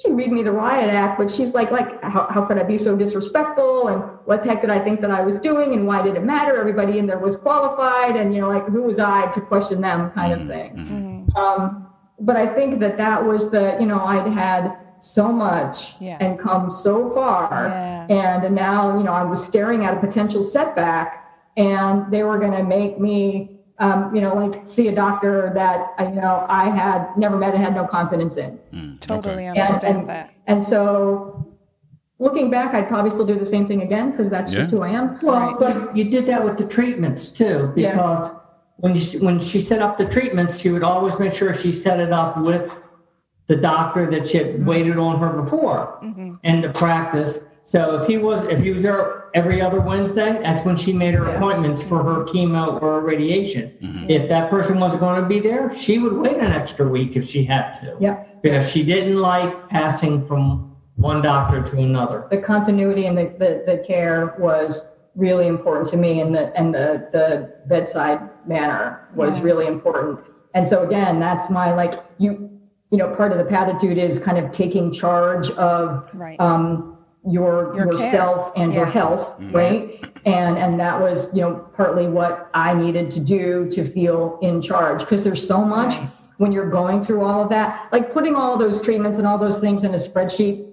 [0.00, 2.78] she read me the riot act, but she's like, like, how, how could I be
[2.78, 3.88] so disrespectful?
[3.88, 5.72] And what the heck did I think that I was doing?
[5.74, 6.56] And why did it matter?
[6.58, 8.14] Everybody in there was qualified.
[8.16, 10.76] And, you know, like, who was I to question them kind of thing.
[10.76, 11.36] Mm-hmm.
[11.36, 11.88] Um,
[12.20, 16.18] but I think that that was the, you know, I'd had so much Yeah.
[16.20, 17.48] and come so far.
[17.68, 18.06] Yeah.
[18.42, 21.24] And now, you know, I was staring at a potential setback
[21.56, 25.94] and they were going to make me, um, you know, like see a doctor that,
[25.98, 28.58] I, you know, I had never met and had no confidence in.
[28.72, 30.34] Mm, totally And- understand and, that.
[30.46, 31.46] And so
[32.18, 34.88] looking back, I'd probably still do the same thing again because that's just who I
[34.88, 35.18] am.
[35.22, 35.58] Well, Right.
[35.58, 37.92] but you did that with the treatments too, Yeah.
[37.92, 38.30] because
[38.78, 42.00] when you, when she set up the treatments, she would always make sure she set
[42.00, 42.74] it up with
[43.46, 44.64] the doctor that she had mm-hmm.
[44.66, 46.34] waited on her before mm-hmm.
[46.44, 47.40] and the practice.
[47.68, 51.12] So if he was if he was there every other Wednesday, that's when she made
[51.12, 51.34] her Yeah.
[51.36, 53.64] appointments for her chemo or radiation.
[54.08, 57.26] If that person wasn't going to be there, she would wait an extra week if
[57.28, 57.94] she had to.
[58.00, 58.24] Yeah.
[58.40, 62.26] Because she didn't like passing from one doctor to another.
[62.30, 66.74] The continuity and the, the, the care was really important to me and the, and
[66.74, 69.44] the, the bedside manner was Yeah.
[69.44, 70.20] really important.
[70.54, 72.48] And so again, that's my, like, you,
[72.90, 76.40] you know, part of the patitude is kind of taking charge of, Right.
[76.40, 76.94] um,
[77.26, 77.92] your, Your care.
[77.92, 78.92] yourself and your Yeah.
[78.92, 80.04] health, right?
[80.24, 84.60] And and that was, you know, partly what I needed to do to feel in
[84.62, 85.94] charge because there's so much
[86.38, 89.60] when you're going through all of that, like putting all those treatments and all those
[89.60, 90.64] things in a spreadsheet.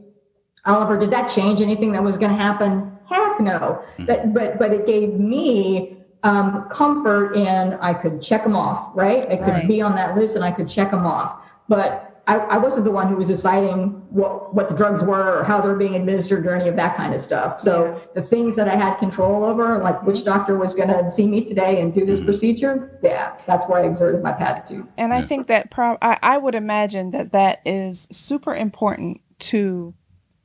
[0.65, 2.91] Oliver, did that change anything that was going to happen?
[3.09, 3.81] Heck no.
[4.05, 9.23] But but but it gave me um, comfort in I could check them off, right?
[9.23, 9.67] I could Right.
[9.67, 11.35] be on that list and I could check them off.
[11.67, 15.43] But I, I wasn't the one who was deciding what, what the drugs were or
[15.43, 17.59] how they're being administered or any of that kind of stuff.
[17.59, 20.25] So the things that I had control over, like which mm-hmm.
[20.25, 22.25] doctor was going to see me today and do this mm-hmm.
[22.25, 24.87] procedure, yeah, that's where I exerted my patitude.
[24.97, 29.93] And I think that prob- I, I would imagine that that is super important to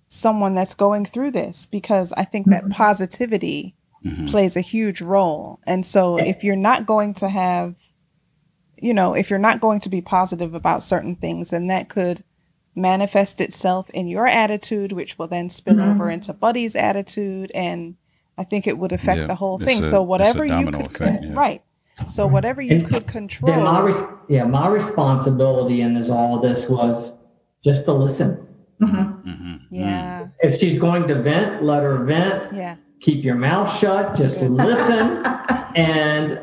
[0.09, 2.73] someone that's going through this because I think that mm-hmm.
[2.73, 3.75] positivity
[4.29, 5.61] plays a huge role.
[5.66, 7.75] And so if you're not going to have,
[8.81, 12.25] you know, if you're not going to be positive about certain things, then that could
[12.75, 15.90] manifest itself in your attitude, which will then spill mm-hmm.
[15.90, 17.51] over into Buddy's attitude.
[17.55, 17.97] And
[18.38, 19.81] I think it would affect Yeah, the whole thing.
[19.81, 21.35] a- so whatever you could, effect, yeah.
[21.35, 21.62] right.
[22.07, 23.53] So whatever you And could control.
[23.53, 27.12] Then my res- yeah, my responsibility in this all of this was
[27.62, 28.47] just to listen.
[28.81, 29.29] Mm-hmm.
[29.31, 29.57] Mm-hmm.
[29.75, 30.23] yeah.
[30.23, 30.33] Mm.
[30.40, 32.57] If she's going to vent, let her vent.
[32.57, 32.77] Yeah.
[33.01, 34.14] Keep your mouth shut.
[34.16, 35.23] Just listen,
[35.77, 36.40] and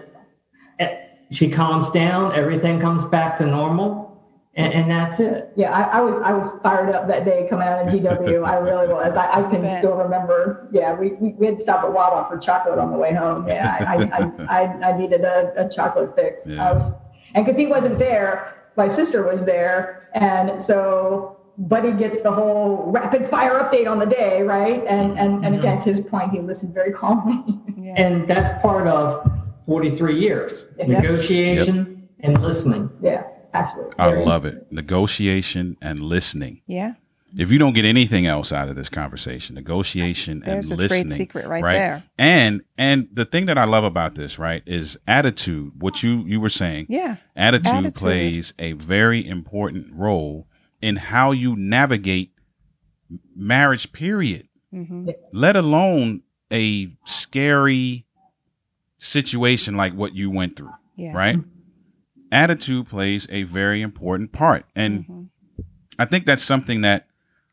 [1.31, 2.33] she calms down.
[2.33, 4.21] Everything comes back to normal,
[4.55, 5.51] and, and that's it.
[5.55, 8.45] Yeah, I, I was I was fired up that day coming out of GW.
[8.47, 9.17] I really was.
[9.17, 9.79] I, I can Bet.
[9.79, 10.67] still remember.
[10.71, 13.47] Yeah, we, we, we had to stop at Wawa for chocolate on the way home.
[13.47, 16.47] Yeah, I I, I, I, I needed a, a chocolate fix.
[16.47, 16.69] Yeah.
[16.69, 16.95] I was,
[17.33, 22.83] and because he wasn't there, my sister was there, and so Buddy gets the whole
[22.91, 24.83] rapid fire update on the day, right?
[24.87, 25.59] And and and mm-hmm.
[25.59, 27.43] again, to his point, he listened very calmly.
[27.77, 27.93] Yeah.
[27.95, 29.36] And that's part of
[29.67, 32.89] 43 years negotiation and listening.
[33.01, 33.93] yeah, absolutely.
[33.99, 34.71] I Very- love it.
[34.71, 36.61] Negotiation and listening.
[36.65, 36.93] yeah.
[37.37, 40.91] If you don't get anything else out of this conversation, negotiation There's and a trade
[41.05, 42.03] listening, secret right there.
[42.17, 45.73] And and the thing that I love about this, right, is attitude.
[45.81, 47.17] What you you were saying, Yeah.
[47.35, 47.95] attitude, Attitude.
[47.95, 50.47] plays a very important role
[50.81, 52.31] in how you navigate
[53.35, 53.91] marriage.
[53.91, 54.47] Period.
[54.73, 55.09] Mm-hmm.
[55.33, 58.05] Let alone a scary
[58.97, 61.13] situation like what you went through Yeah.
[61.13, 61.39] right?
[62.31, 64.65] Attitude plays a very important part.
[64.75, 65.23] And Mm-hmm.
[65.99, 67.07] I think that's something that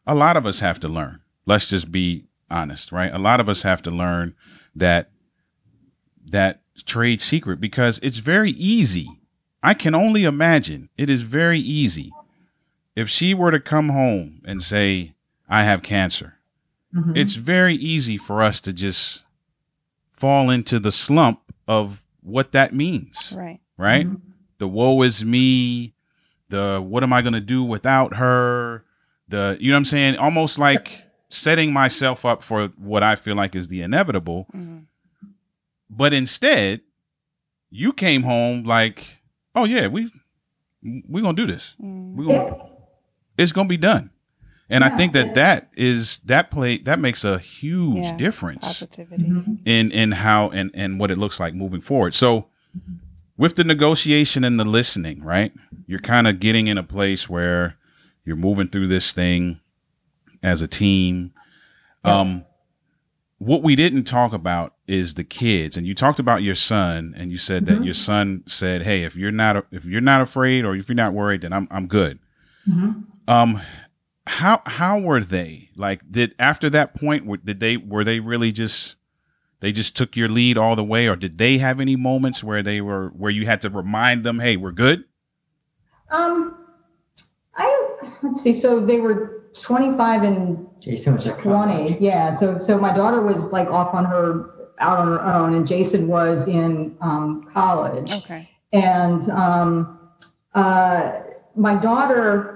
[0.07, 1.20] a lot of us have to learn.
[1.46, 3.11] Let's just be honest, right?
[3.14, 4.35] A lot of us have to learn
[4.74, 5.11] that
[6.26, 9.09] that trade secret because it's very easy.
[9.62, 12.12] I can only imagine it is very easy
[12.94, 15.14] if she were to come home and say,
[15.48, 16.35] I have cancer.
[17.16, 19.23] It's very easy for us to just
[20.14, 23.61] fall into the slump of what that means Right.
[23.77, 24.07] right?
[24.59, 25.94] The woe is me,
[26.48, 28.85] the what am I going to do without her,
[29.29, 30.16] the you know what I'm saying?
[30.16, 34.47] Almost like setting myself up for what I feel like is the inevitable.
[34.55, 34.84] Mhm.
[35.91, 36.80] But instead,
[37.70, 39.20] you came home like,
[39.55, 40.11] "Oh yeah, we
[40.82, 41.76] we're going to do this.
[41.82, 42.14] Mm.
[42.14, 42.61] We going to
[43.36, 44.11] it's going to be done."
[44.75, 48.16] And I think that that is that play that makes a huge Yeah.
[48.16, 49.33] difference Positivity.
[49.64, 52.12] in in how and and what it looks like moving forward.
[52.12, 52.47] So
[53.37, 55.53] with the negotiation and the listening, right?
[55.87, 57.77] You're kind of getting in a place where
[58.25, 59.61] you're moving through this thing
[60.43, 61.33] as a team.
[62.05, 62.45] Um
[63.39, 67.31] what we didn't talk about is the kids and you talked about your son and
[67.31, 70.75] you said that your son said, "Hey, if you're not if you're not afraid or
[70.75, 72.18] if you're not worried, then I'm I'm good."
[73.29, 73.61] Um
[74.27, 78.51] how how were they like did after that point were- did they were they really
[78.53, 78.97] just
[79.61, 82.62] they just took your lead all the way or did they have any moments where
[82.62, 85.05] they were where you had to remind them hey we're good
[86.11, 86.57] Um,
[87.57, 88.53] I don't, let's see.
[88.55, 91.97] So they were 25 and Jason was a 20.
[91.99, 92.33] Yeah.
[92.33, 94.51] So, so my daughter was like off on her,
[94.81, 98.11] out on her own, and Jason was in um, college.
[98.12, 98.49] Okay.
[98.72, 99.99] And um,
[100.55, 101.20] uh,
[101.57, 102.53] my daughter,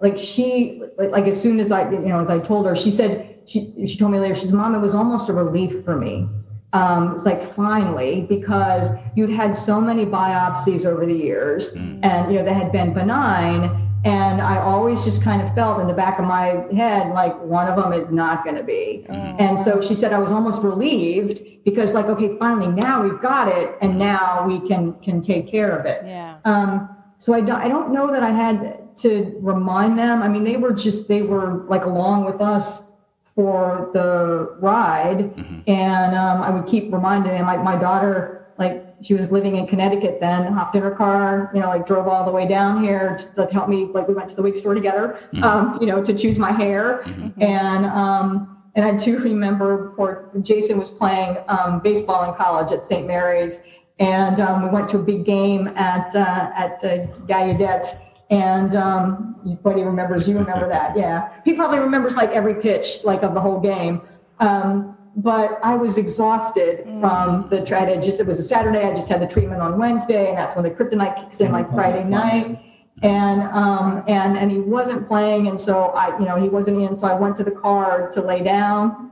[0.00, 2.90] like she, like, like as soon as I, you know, as I told her, she
[2.90, 5.96] said, she, she told me later, she said, Mom, it was almost a relief for
[5.96, 6.28] me.
[6.74, 11.72] Um, it's like finally because you'd had so many biopsies over the years,
[12.02, 13.70] and you know they had been benign,
[14.04, 17.68] and I always just kind of felt in the back of my head like one
[17.68, 19.06] of them is not going to be.
[19.08, 23.46] And so she said I was almost relieved because like okay, finally now we've got
[23.46, 26.02] it, and now we can can take care of it.
[26.04, 26.40] Yeah.
[26.44, 26.88] Um,
[27.20, 30.22] so I don't, I don't know that I had to remind them.
[30.22, 32.90] I mean, they were just, they were like along with us
[33.24, 35.32] for the ride.
[35.66, 39.66] And um, I would keep reminding them, like my daughter, like she was living in
[39.66, 43.16] Connecticut then, hopped in her car, you know, like drove all the way down here
[43.16, 43.86] to, to help me.
[43.86, 47.02] Like we went to the wig store together, um, you know, to choose my hair.
[47.40, 52.84] And, um, and I do remember poor Jason was playing um, baseball in college at
[52.84, 53.06] St.
[53.06, 53.60] Mary's,
[53.98, 57.96] and um, we went to a big game at uh, at uh, Gallaudet.
[58.34, 60.28] And um, everybody remembers.
[60.28, 61.30] You remember that, yeah?
[61.44, 64.00] He probably remembers like every pitch, like of the whole game.
[64.40, 68.18] Um, but I was exhausted from the try to just.
[68.18, 68.84] It was a Saturday.
[68.84, 71.70] I just had the treatment on Wednesday, and that's when the kryptonite kicks in, like
[71.70, 72.58] Friday night
[73.02, 76.94] and um and and he wasn't playing and so i you know he wasn't in
[76.94, 79.10] so i went to the car to lay down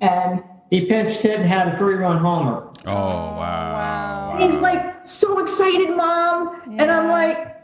[0.00, 2.66] and He pitched it and had a three run homer.
[2.86, 4.36] oh wow wow.
[4.38, 7.59] he's like so excited mom and i'm like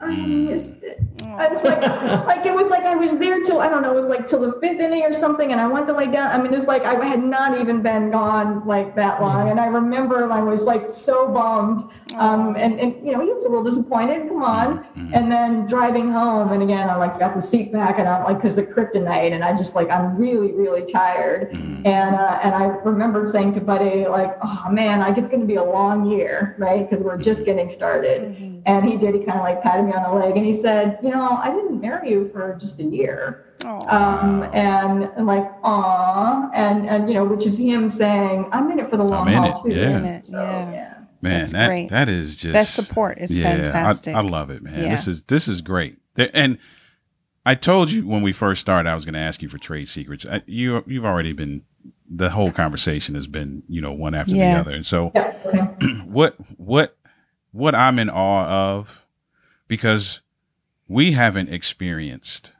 [0.00, 0.46] i mm.
[0.46, 1.00] missed it
[1.38, 1.80] I was like,
[2.26, 4.40] like it was like I was there till I don't know, it was like till
[4.40, 6.28] the fifth inning or something, and I went to lay down.
[6.28, 9.22] I mean, it's like I had not even been gone like that mm.
[9.22, 11.82] long, and I remember I was like so bummed,
[12.14, 14.28] um, and and you know he was a little disappointed.
[14.28, 15.14] Come on, mm-hmm.
[15.14, 18.36] and then driving home, and again I like got the seat back, and I'm like
[18.36, 21.86] because the kryptonite, and I just like I'm really really tired, mm.
[21.86, 25.46] and uh, and I remember saying to Buddy like, oh man, like it's going to
[25.46, 26.88] be a long year, right?
[26.88, 27.46] Because we're just mm-hmm.
[27.46, 28.60] getting started, mm-hmm.
[28.66, 29.14] and he did.
[29.14, 31.50] He kind of like patted me on the leg, and he said, you know, I
[31.50, 33.44] didn't marry you for just a year.
[33.64, 38.78] Um, and, and like, aw, and, and, you know, which is him saying, I'm in
[38.78, 39.74] it for the long I'm in haul it, too.
[39.80, 39.98] yeah.
[39.98, 40.72] In it, So, yeah.
[40.72, 40.94] yeah.
[41.22, 41.88] man That's that great.
[41.90, 44.14] that is just That support is yeah, fantastic.
[44.14, 44.90] I, love it man Yeah.
[44.90, 45.96] this is this is great
[46.34, 46.58] and
[47.46, 49.88] i told you when we first started i was going to ask you for trade
[49.88, 51.62] secrets I, you you've already been
[52.08, 54.54] the whole conversation has been you know one after Yeah.
[54.54, 55.34] the other and so Yeah.
[55.46, 55.92] Okay.
[56.06, 56.96] what what
[57.52, 58.46] what i'm in awe
[58.78, 59.05] of
[59.68, 60.20] because
[60.88, 62.52] we haven't experienced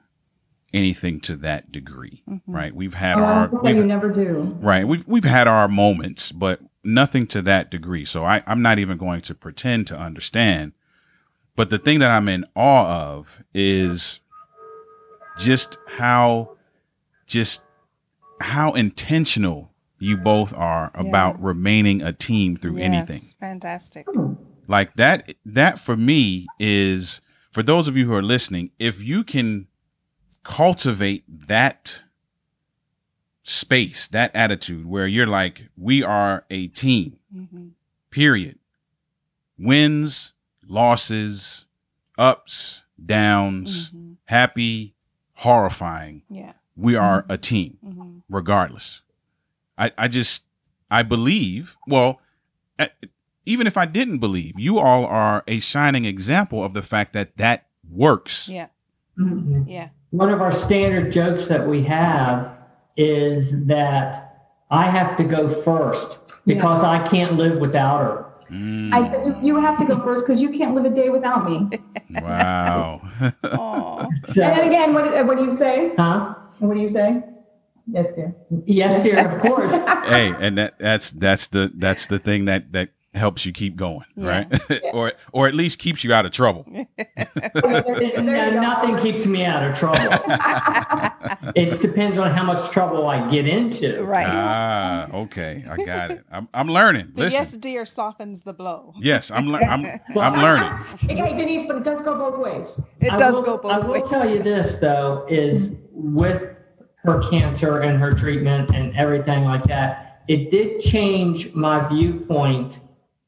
[0.74, 2.52] anything to that degree mm-hmm.
[2.52, 4.56] right we've had Oh, our we've, you never do.
[4.60, 4.86] Right.
[4.86, 8.04] We've we've had our moments, but nothing to that degree.
[8.04, 10.72] So I, I'm not even going to pretend to understand.
[11.54, 14.20] But the thing that I'm in awe of is
[15.38, 16.56] just how
[17.26, 17.64] just
[18.40, 24.06] how intentional you both are about remaining a team through anything Yes, Fantastic.
[24.12, 24.34] Hmm.
[24.68, 29.22] Like that that for me is for those of you who are listening if you
[29.24, 29.66] can
[30.44, 32.02] cultivate that
[33.42, 37.68] space that attitude where you're like we are a team Mm-hmm.
[38.10, 38.58] period
[39.58, 40.32] wins
[40.66, 41.66] losses
[42.18, 44.12] ups downs Mm-hmm.
[44.26, 44.94] happy
[45.34, 46.52] horrifying Yeah.
[46.74, 48.18] we are a team Mm-hmm.
[48.28, 49.02] regardless.
[49.78, 50.44] I, I just,
[50.90, 52.18] I believe, well,
[53.46, 57.36] even if I didn't believe, you all are a shining example of the fact that
[57.38, 58.48] that works.
[58.48, 58.66] Yeah.
[59.18, 59.64] Mhm.
[59.68, 59.88] Yeah.
[60.10, 62.50] One of our standard jokes that we have
[62.96, 68.22] is that I have to go first because I can't live without her.
[68.50, 71.48] Mm, I, you, you have to go first because you can't live a day without
[71.50, 71.68] me.
[72.20, 73.00] wow.
[74.28, 75.92] So, And then again, what, what do you say?
[75.96, 76.34] huh?
[76.58, 77.22] What do you say?
[77.88, 78.34] Yes, dear.
[78.66, 79.72] Yes, dear, of course.
[80.04, 84.04] hey, and that, that's, that's the, that's the thing that, that helps you keep going,
[84.16, 84.46] right?
[84.92, 86.64] or, or at least keeps you out of trouble.
[86.68, 89.98] no, nothing keeps me out of trouble.
[91.54, 94.02] it depends on how much trouble I get into.
[94.04, 94.26] Right.
[94.28, 95.64] Ah, okay.
[95.68, 96.24] I got it.
[96.30, 97.12] I'm, I'm learning.
[97.14, 97.38] The Listen.
[97.40, 98.92] yes, dear softens the blow.
[98.98, 99.84] Yes, I'm, lear- I'm,
[100.18, 100.72] I'm learning.
[101.00, 102.80] Hey, Denise, but it does go both ways.
[103.00, 104.08] It I does will- go both I will ways.
[104.08, 106.56] tell you this though is with
[107.06, 112.80] her cancer and her treatment and everything like that, it did change my viewpoint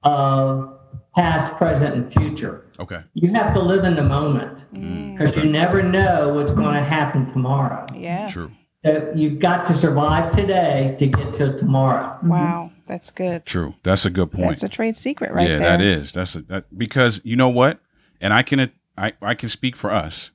[0.02, 0.78] of
[1.14, 2.66] past, present, and future.
[2.78, 3.02] Okay.
[3.14, 5.16] You have to live in the moment mm.
[5.16, 7.86] because you never know what's going to happen tomorrow.
[7.94, 8.28] Yeah.
[8.28, 8.52] True.
[8.84, 12.16] So you've got to survive today to get to tomorrow.
[12.22, 12.70] Wow.
[12.86, 13.44] That's good.
[13.44, 13.74] True.
[13.82, 14.48] That's a good point.
[14.48, 15.78] That's a trade secret right yeah, there.
[15.78, 16.12] that is.
[16.12, 17.80] That's a, that, because you know what,
[18.20, 20.30] and I can I I can speak for us.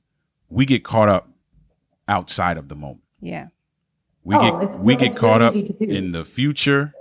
[0.48, 1.28] We get caught up
[2.06, 3.00] outside of the moment.
[3.20, 3.48] Yeah.
[4.22, 5.92] We Oh, get it's- we get caught up easy to do.
[5.92, 6.94] in the future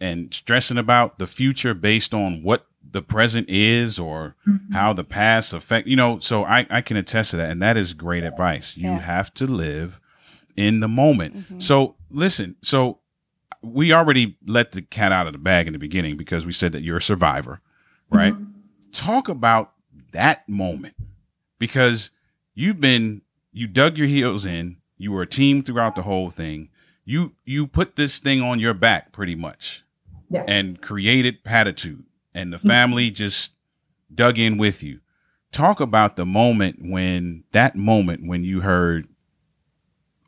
[0.00, 4.72] and stressing about the future based on what the present is or Mm-hmm.
[4.74, 7.76] how the past affect you know so I, I can attest to that and that
[7.76, 8.98] is great advice you Yeah.
[9.00, 10.00] have to live
[10.56, 11.58] in the moment Mm-hmm.
[11.60, 13.00] so listen so
[13.62, 16.70] we already let the cat out of the bag in the beginning because we said
[16.72, 17.60] that you're a survivor
[18.10, 18.90] right Mm-hmm.
[18.92, 19.72] talk about
[20.12, 20.94] that moment
[21.58, 22.10] because
[22.54, 23.22] you've been
[23.52, 26.68] you dug your heels in you were a team throughout the whole thing
[27.04, 29.82] you you put this thing on your back pretty much
[30.30, 30.44] Yeah.
[30.48, 32.04] and created patitude
[32.34, 33.52] and the family just
[34.12, 35.00] dug in with you
[35.52, 39.08] talk about the moment when that moment when you heard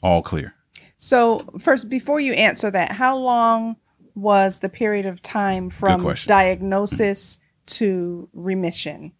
[0.03, 0.55] all clear
[0.99, 3.76] So first, before you answer that, how long
[4.14, 9.12] was the period of time from diagnosis to remission?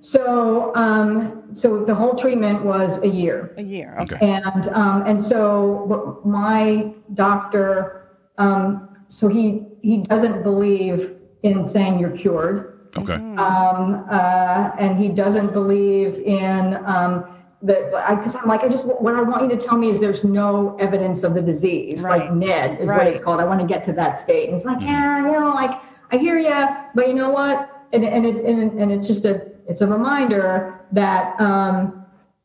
[0.00, 3.54] So, um, so the whole treatment was a year.
[3.56, 3.96] A year.
[4.00, 4.16] Okay.
[4.16, 4.26] Okay.
[4.32, 12.16] And um, and so my doctor, um, so he he doesn't believe in saying you're
[12.16, 17.24] cured, okay um, uh, and he doesn't believe in um,
[17.62, 17.90] that.
[18.16, 20.76] Because I'm like, I just what I want you to tell me is there's no
[20.76, 22.22] evidence of the disease, Right.
[22.22, 23.40] like NED is what it's called.
[23.40, 25.78] I want to get to that state, and he's like, yeah, you know, like
[26.10, 27.70] I hear you, but you know what?
[27.92, 31.40] And and it's and, and it's just a it's a reminder that.
[31.40, 32.03] Um,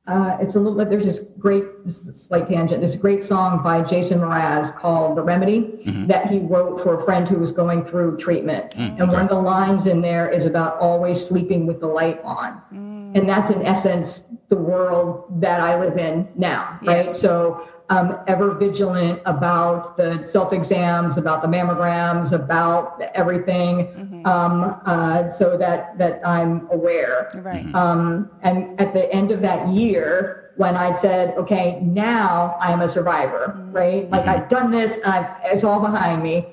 [0.10, 3.22] uh, it's a little bit, there's this great, this is a slight tangent, this great
[3.22, 6.07] song by Jason Mraz called The Remedy mm-hmm.
[6.07, 8.72] that he wrote for a friend who was going through treatment.
[8.72, 12.20] Mm, and one of the lines in there is about always sleeping with the light
[12.24, 12.60] on.
[12.74, 13.18] Mm.
[13.18, 17.05] And that's in essence the world that I live in now, right?
[17.05, 17.22] Yes.
[17.22, 25.28] So um, ever vigilant about the self exams, about the mammograms, about everything, um, uh,
[25.28, 27.30] so that that I'm aware.
[27.36, 27.74] Right.
[27.74, 32.82] Um, and at the end of that year, when I'd said, okay, now I am
[32.82, 34.10] a survivor, right?
[34.10, 36.48] Like I've done this, I've, it's all behind me.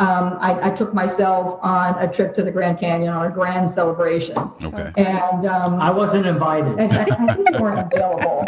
[0.00, 3.68] Um, I, I took myself on a trip to the Grand Canyon on a grand
[3.68, 4.36] celebration.
[4.62, 6.78] okay And um, I wasn't invited.
[6.78, 8.44] I, I think they weren't available.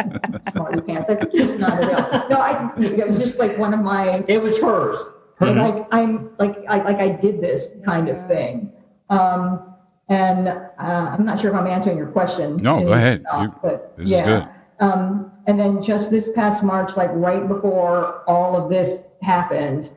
[0.53, 1.09] Smarty pants.
[1.11, 2.29] I think it's not available.
[2.31, 5.03] No, I, it was just like one of my It was hers.
[5.41, 8.71] like I'm like I like I did this kind of thing.
[9.09, 9.75] Um,
[10.09, 12.59] and uh, I'm not sure if I'm answering your question.
[12.59, 13.23] No, go ahead.
[13.25, 14.29] not, You- but this is yeah.
[14.29, 14.49] good.
[14.87, 19.91] Um, and then just this past March, like right before all of this happened,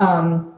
[0.00, 0.52] um,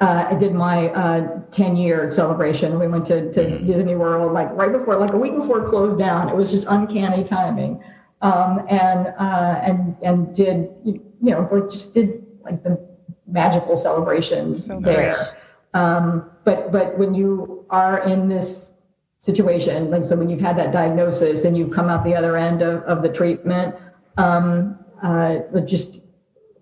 [0.00, 2.78] uh, I did my uh, 10 year celebration.
[2.78, 3.66] We went to, to Mm-hmm.
[3.66, 6.28] Disney World like right before, like a week before it closed down.
[6.28, 7.82] It was just uncanny timing.
[8.20, 12.78] Um, and, uh, and, and did, you know, like just did like the
[13.26, 15.16] magical celebrations So there.
[15.16, 15.32] nice.
[15.74, 18.74] Um, but, but when you are in this
[19.20, 22.62] situation, like, so when you've had that diagnosis and you've come out the other end
[22.62, 23.74] of, of the treatment,
[24.16, 26.00] um, uh, just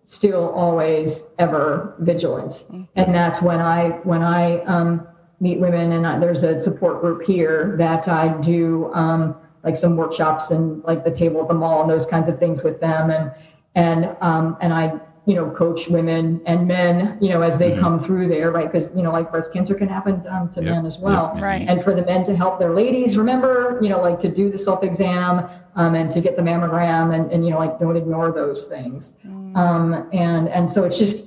[0.06, 2.64] still always ever vigilant.
[2.94, 5.06] And that's when I, when I, um,
[5.40, 9.96] meet women and I, there's a support group here that I do, um, like some
[9.96, 13.10] workshops and like the table at the mall and those kinds of things with them.
[13.10, 13.32] And,
[13.74, 17.98] and, um, and I, you know, coach women and men, you know, as they come
[17.98, 18.66] through there, right?
[18.70, 21.32] Because, you know, like breast cancer can happen um, to Yep, men as well.
[21.34, 21.68] Yep, Right.
[21.68, 24.58] and for the men to help their ladies remember you know like to do the
[24.58, 28.66] self-exam um, and to get the mammogram and, and you know like don't ignore those
[28.68, 29.16] things.
[29.56, 31.24] Um, and and so it's just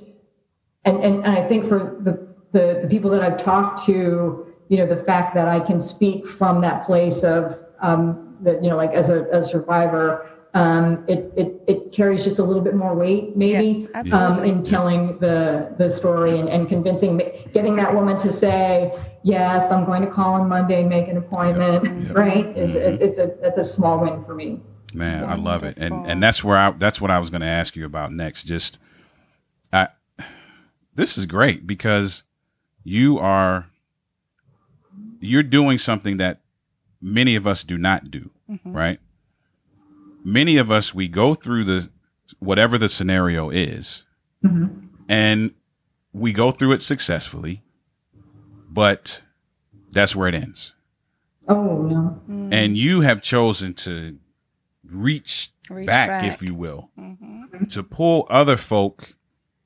[0.84, 2.12] and, and and i think for the,
[2.52, 6.26] the the people that i've talked to you know the fact that i can speak
[6.26, 11.04] from that place of um, that you know like as a, as a survivor um,
[11.06, 15.18] it, it it carries just a little bit more weight maybe Yes, um, in telling
[15.18, 17.18] the the story and, and convincing
[17.54, 18.92] getting that woman to say
[19.22, 22.46] yes i'm going to call on monday and make an appointment right?
[22.56, 23.02] Is Mm-hmm.
[23.02, 24.60] it's a that's a small win for me.
[24.92, 27.46] Man, I love it, and and that's where I that's what I was going to
[27.46, 28.42] ask you about next.
[28.44, 28.80] Just,
[29.72, 29.88] I,
[30.96, 32.24] this is great because
[32.82, 33.66] you are
[35.20, 36.40] you're doing something that
[37.00, 38.30] many of us do not do,
[38.64, 38.98] right?
[40.24, 41.90] Many of us we go through the
[42.38, 44.04] whatever the scenario is,
[44.44, 44.86] mm-hmm.
[45.08, 45.52] and
[46.12, 47.62] we go through it successfully,
[48.68, 49.22] but
[49.90, 50.74] that's where it ends.
[51.48, 52.52] oh no mm.
[52.52, 54.18] And you have chosen to
[54.84, 56.24] reach, Reach back, back.
[56.24, 57.64] if you will, mm-hmm.
[57.66, 59.14] to pull other folk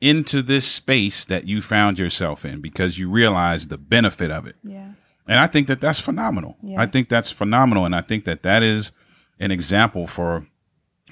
[0.01, 4.57] into this space that you found yourself in because you realize the benefit of it.
[4.63, 4.93] Yeah.
[5.27, 6.59] And I think that that's phenomenal.
[6.61, 6.81] Yeah.
[6.81, 7.87] I think that's phenomenal.
[7.87, 8.93] And I think that that is
[9.39, 10.47] an example for,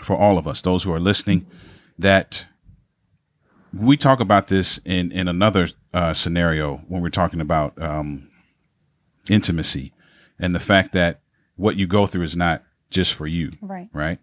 [0.01, 1.47] for all of us, those who are listening,
[1.99, 2.47] that
[3.73, 8.29] we talk about this in, in another uh, scenario when we're talking about um,
[9.31, 9.93] intimacy
[10.39, 11.21] and the fact that
[11.57, 13.51] what you go through is not just for you.
[13.61, 13.89] Right.
[13.93, 14.19] Right.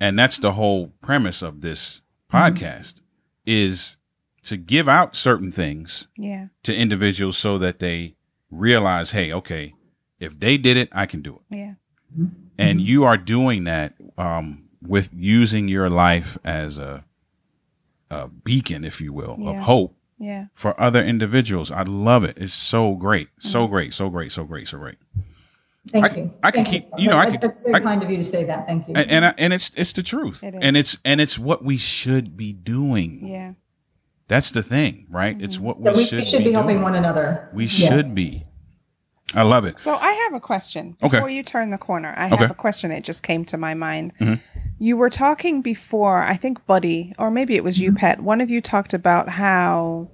[0.00, 3.00] And that's the whole premise of this podcast
[3.46, 3.96] is
[4.44, 6.48] to give out certain things Yeah.
[6.64, 8.14] to individuals so that they
[8.50, 9.74] realize, hey, okay,
[10.20, 11.56] if they did it, I can do it.
[11.56, 12.26] Yeah.
[12.58, 12.86] And mm-hmm.
[12.86, 17.04] you are doing that um, with using your life as a,
[18.10, 20.46] a beacon, if you will, of hope Yeah.
[20.54, 21.70] for other individuals.
[21.72, 22.36] I love it.
[22.38, 23.72] It's so great, so mm-hmm.
[23.72, 24.96] great, so great, so great, so great.
[25.90, 26.32] Thank I- you.
[26.42, 28.24] I can Thank keep- you know, I can- That's very I- kind of you to
[28.24, 28.66] say that.
[28.66, 28.94] Thank you.
[28.94, 30.60] And and, I, and it's it's the truth, It is.
[30.62, 33.26] and it's and it's what we should be doing.
[33.26, 33.52] Yeah.
[34.28, 35.36] That's the thing, right?
[35.40, 35.64] It's mm-hmm.
[35.66, 36.82] what we, Yeah, we, should, we should be, helping doing.
[36.82, 37.50] one another.
[37.52, 37.88] We Yeah.
[37.90, 38.46] should be.
[39.34, 39.80] I love it.
[39.80, 40.96] So I have a question.
[41.02, 41.16] Okay.
[41.16, 42.42] Before you turn the corner, I have Okay.
[42.44, 42.52] Mm-hmm.
[42.52, 42.90] a question.
[42.90, 44.12] It just came to my mind.
[44.78, 48.20] You were talking before, I think Buddy, or maybe it was you, Pat.
[48.20, 50.08] One of you talked about how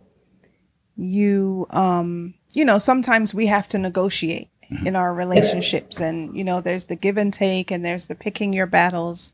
[0.96, 4.86] you, um, you know, sometimes we have to negotiate Mm-hmm.
[4.86, 8.52] in our relationships, and you know, there's the give and take, and there's the picking
[8.52, 9.32] your battles.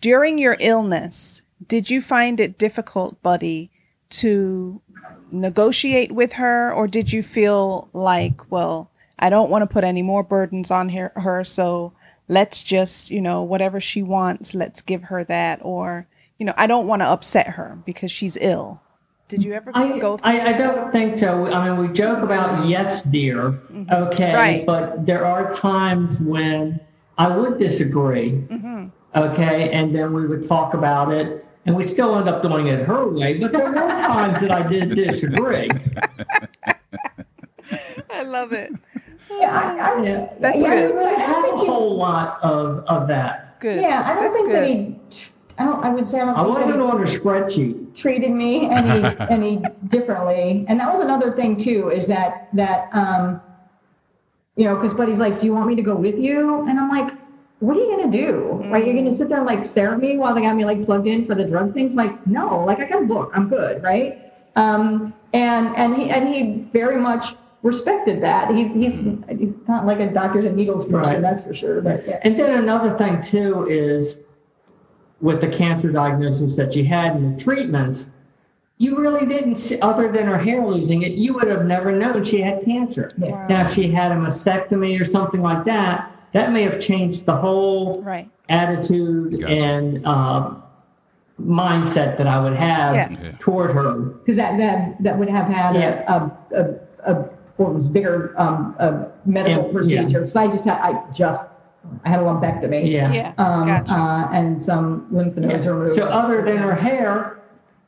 [0.00, 3.70] During your illness, did you find it difficult, Buddy,
[4.10, 4.82] to
[5.30, 8.90] negotiate with her, or did you feel like, well,
[9.22, 11.92] I don't want to put any more burdens on her, her, so
[12.28, 16.08] let's just, you know, whatever she wants, let's give her that, or
[16.38, 18.82] you know, I don't want to upset her because she's ill.
[19.28, 21.46] Did you ever I, go through I, I don't think so.
[21.46, 23.48] I mean, we joke about yes, dear,
[23.92, 24.34] okay, Mm-hmm.
[24.34, 24.66] Right.
[24.66, 26.80] but there are times when
[27.16, 28.86] I would disagree, Mm-hmm.
[29.14, 32.84] okay, and then we would talk about it, and we still end up doing it
[32.86, 33.38] her way.
[33.38, 35.68] But there were times that I did disagree.
[38.10, 38.72] I love it.
[39.40, 40.98] Yeah, I, I, Yeah, That's yeah, good.
[40.98, 43.60] I I have a whole lot of of that.
[43.60, 43.80] Good.
[43.80, 44.56] Yeah, I don't That's think good.
[44.56, 45.30] that he.
[45.58, 45.84] I don't.
[45.84, 47.94] I would say I don't I think wasn't he on a spreadsheet.
[47.94, 50.64] treated me any any differently.
[50.68, 51.90] And that was another thing too.
[51.90, 53.40] Is that that um,
[54.56, 56.88] you know, because Buddy's like, "Do you want me to go with you?" And I'm
[56.88, 57.12] like,
[57.60, 58.62] "What are you gonna do?
[58.70, 60.84] Like, you're gonna sit there and like stare at me while they got me like
[60.84, 61.94] plugged in for the drug things?
[61.94, 62.64] Like, no.
[62.64, 63.30] Like, I got a book.
[63.34, 68.50] I'm good, right?" Um, and and he and he very much respected that.
[68.54, 68.98] He's he's
[69.38, 71.22] he's not like a doctors and needles person, Right.
[71.22, 71.80] that's for sure.
[71.80, 72.18] But yeah.
[72.22, 74.20] And then another thing too is
[75.20, 78.08] with the cancer diagnosis that you had and the treatments,
[78.78, 82.24] you really didn't see, other than her hair losing it, you would have never known
[82.24, 83.08] she had cancer.
[83.16, 83.46] Yeah.
[83.48, 87.36] Now, if she had a mastectomy or something like that, that may have changed the
[87.36, 88.28] whole Right.
[88.48, 89.52] attitude Gotcha.
[89.54, 90.62] and um,
[91.40, 93.08] mindset that I would have Yeah.
[93.10, 93.32] Yeah.
[93.38, 93.92] toward her.
[93.94, 96.02] because that, that that would have had Yeah.
[96.08, 96.70] a, a,
[97.06, 100.20] a, a what was bigger um, a medical Yeah, procedure.
[100.20, 101.44] Because I just had I just
[102.04, 102.88] I had a lumpectomy.
[102.90, 103.12] Yeah.
[103.12, 103.34] Yeah.
[103.38, 103.92] Um, gotcha.
[103.94, 105.72] uh, and some lymph nodes Yeah.
[105.72, 105.90] removed.
[105.92, 107.38] So other than her hair,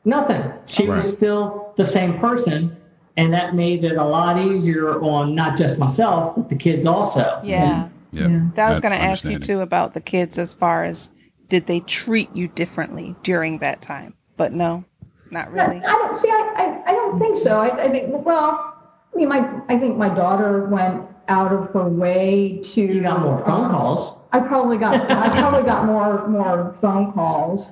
[0.03, 0.43] nothing.
[0.65, 0.95] She Right.
[0.97, 2.75] was still the same person.
[3.17, 7.39] And that made it a lot easier on not just myself, but the kids also.
[7.43, 7.87] yeah.
[8.11, 8.29] Yep.
[8.31, 8.39] Yeah.
[8.55, 11.09] That was going to ask you too about the kids as far as
[11.49, 14.13] did they treat you differently during that time?
[14.37, 14.83] But no,
[15.31, 15.77] not really.
[15.83, 16.29] I don't see.
[16.29, 17.59] I, I, I don't think so.
[17.59, 18.73] I, I think well.
[19.15, 22.81] I mean, my I think my daughter went out of her way to.
[22.81, 24.17] You got more phone um, calls.
[24.33, 27.71] I probably got I probably got more more phone calls.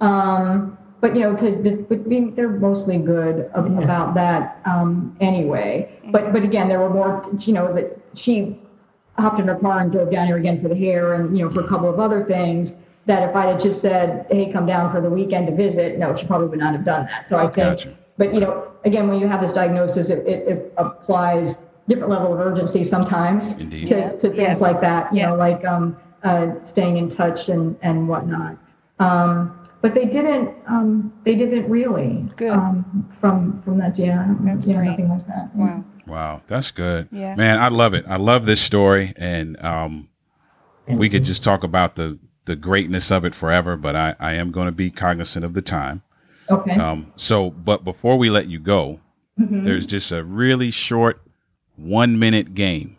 [0.00, 3.82] Um, but you know, to, to but be, they're mostly good ab- Yeah.
[3.82, 5.98] about that um, anyway.
[6.12, 7.22] But but again, there were more.
[7.40, 8.56] You know that she
[9.18, 11.52] hopped in her car and drove down here again for the hair and you know
[11.52, 12.76] for a couple of other things.
[13.06, 16.14] That if I had just said, "Hey, come down for the weekend to visit," no,
[16.14, 17.28] she probably would not have done that.
[17.28, 17.96] So I think.
[18.18, 18.30] Gotcha.
[18.30, 22.32] But you know, again, when you have this diagnosis, it, it, it applies different level
[22.32, 23.88] of urgency sometimes Indeed.
[23.88, 24.60] to, to things Yes.
[24.60, 25.14] like that.
[25.14, 28.56] You know, like um, uh, staying in touch and and whatnot.
[28.98, 30.54] Um, but they didn't.
[30.66, 32.26] Um, they didn't really.
[32.36, 32.50] Good.
[32.50, 34.34] Um, from from that, yeah.
[34.40, 34.90] That's you know, great.
[34.90, 35.50] Nothing like that.
[35.56, 35.64] yeah.
[35.64, 35.84] Wow.
[36.06, 37.08] Wow, that's good.
[37.12, 37.34] Yeah.
[37.34, 38.04] Man, I love it.
[38.06, 40.08] I love this story and um
[40.86, 44.50] we could just talk about the the greatness of it forever, but I I am
[44.52, 46.02] going to be cognizant of the time.
[46.50, 46.72] Okay.
[46.72, 49.00] Um so but before we let you go,
[49.38, 49.64] Mm-hmm.
[49.64, 51.20] there's just a really short
[51.76, 52.96] 1 minute game.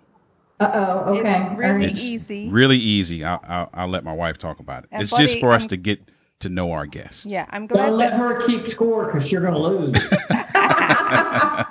[0.59, 1.15] Uh oh.
[1.17, 1.29] Okay.
[1.29, 2.49] It's really It's easy.
[2.49, 3.23] Really easy.
[3.23, 4.89] I'll, I'll I'll let my wife talk about it.
[4.91, 5.99] And it's just for us I'm- to get
[6.39, 7.25] to know our guests.
[7.25, 9.95] yeah, I'm glad Don't let her keep score because you're going to lose.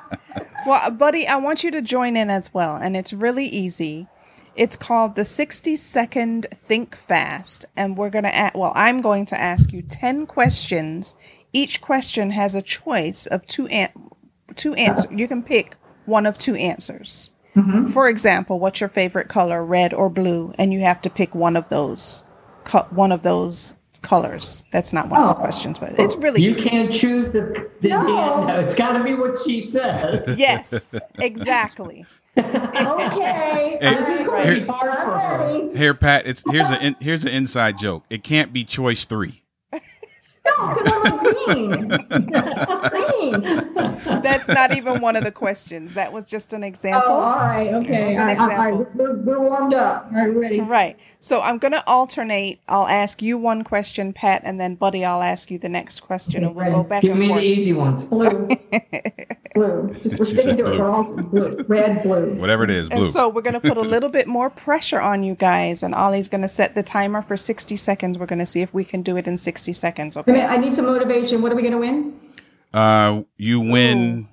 [0.66, 4.06] Well, buddy, I want you to join in as well, and it's really easy.
[4.56, 9.38] It's called the 60 second think fast, and we're going to well, I'm going to
[9.38, 11.16] ask you 10 questions.
[11.54, 13.88] Each question has a choice of two an-
[14.56, 15.10] two answers.
[15.10, 17.30] You can pick one of two answers.
[17.56, 17.86] Mm-hmm.
[17.92, 20.52] For example, what's your favorite color, red or blue?
[20.58, 22.24] And you have to pick one of those,
[22.64, 24.64] co- one of those colors.
[24.72, 25.38] That's not one of the Oh.
[25.38, 26.68] questions, but it's really You easy.
[26.68, 28.44] can't choose the, the No.
[28.44, 30.26] no, it's got to be what she says.
[30.38, 32.04] Yes, exactly.
[32.36, 33.20] Okay.
[33.22, 35.76] Hey, This is going to here- be hard for her.
[35.76, 36.26] Here, Pat.
[36.26, 38.02] It's here's an in, here's an inside joke.
[38.10, 39.40] It can't be choice three.
[40.46, 41.78] No, because I'm green.
[42.90, 44.22] green.
[44.22, 45.94] That's not even one of the questions.
[45.94, 47.02] That was just an example.
[47.06, 47.24] Oh, example.
[47.24, 47.74] all right.
[47.74, 48.10] Okay.
[48.10, 48.86] As an I- I- I- example.
[48.94, 50.06] we're, we're warmed up.
[50.12, 50.60] All right, ready.
[50.60, 50.98] Right.
[51.20, 52.60] So I'm going to alternate.
[52.68, 56.44] I'll ask you one question, Pat, and then Buddy, I'll ask you the next question,
[56.44, 58.06] and we'll go back Give and me the easy ones.
[59.54, 59.82] Blue.
[59.82, 59.94] blue.
[59.94, 60.76] Just we're sticking to it, blue.
[60.76, 61.12] girls.
[61.12, 61.64] Blue.
[61.68, 62.34] Red, blue.
[62.34, 63.04] Whatever it is, blue.
[63.04, 65.94] And so we're going to put a little bit more pressure on you guys, and
[65.94, 68.18] Ollie's going to set the timer for 60 seconds.
[68.18, 70.16] We're going to see if we can do it in 60 seconds.
[70.16, 70.54] Wait a minute, Okay.
[70.54, 71.40] I need some motivation.
[71.42, 72.20] What are we going to win?
[72.72, 74.28] Uh, you win.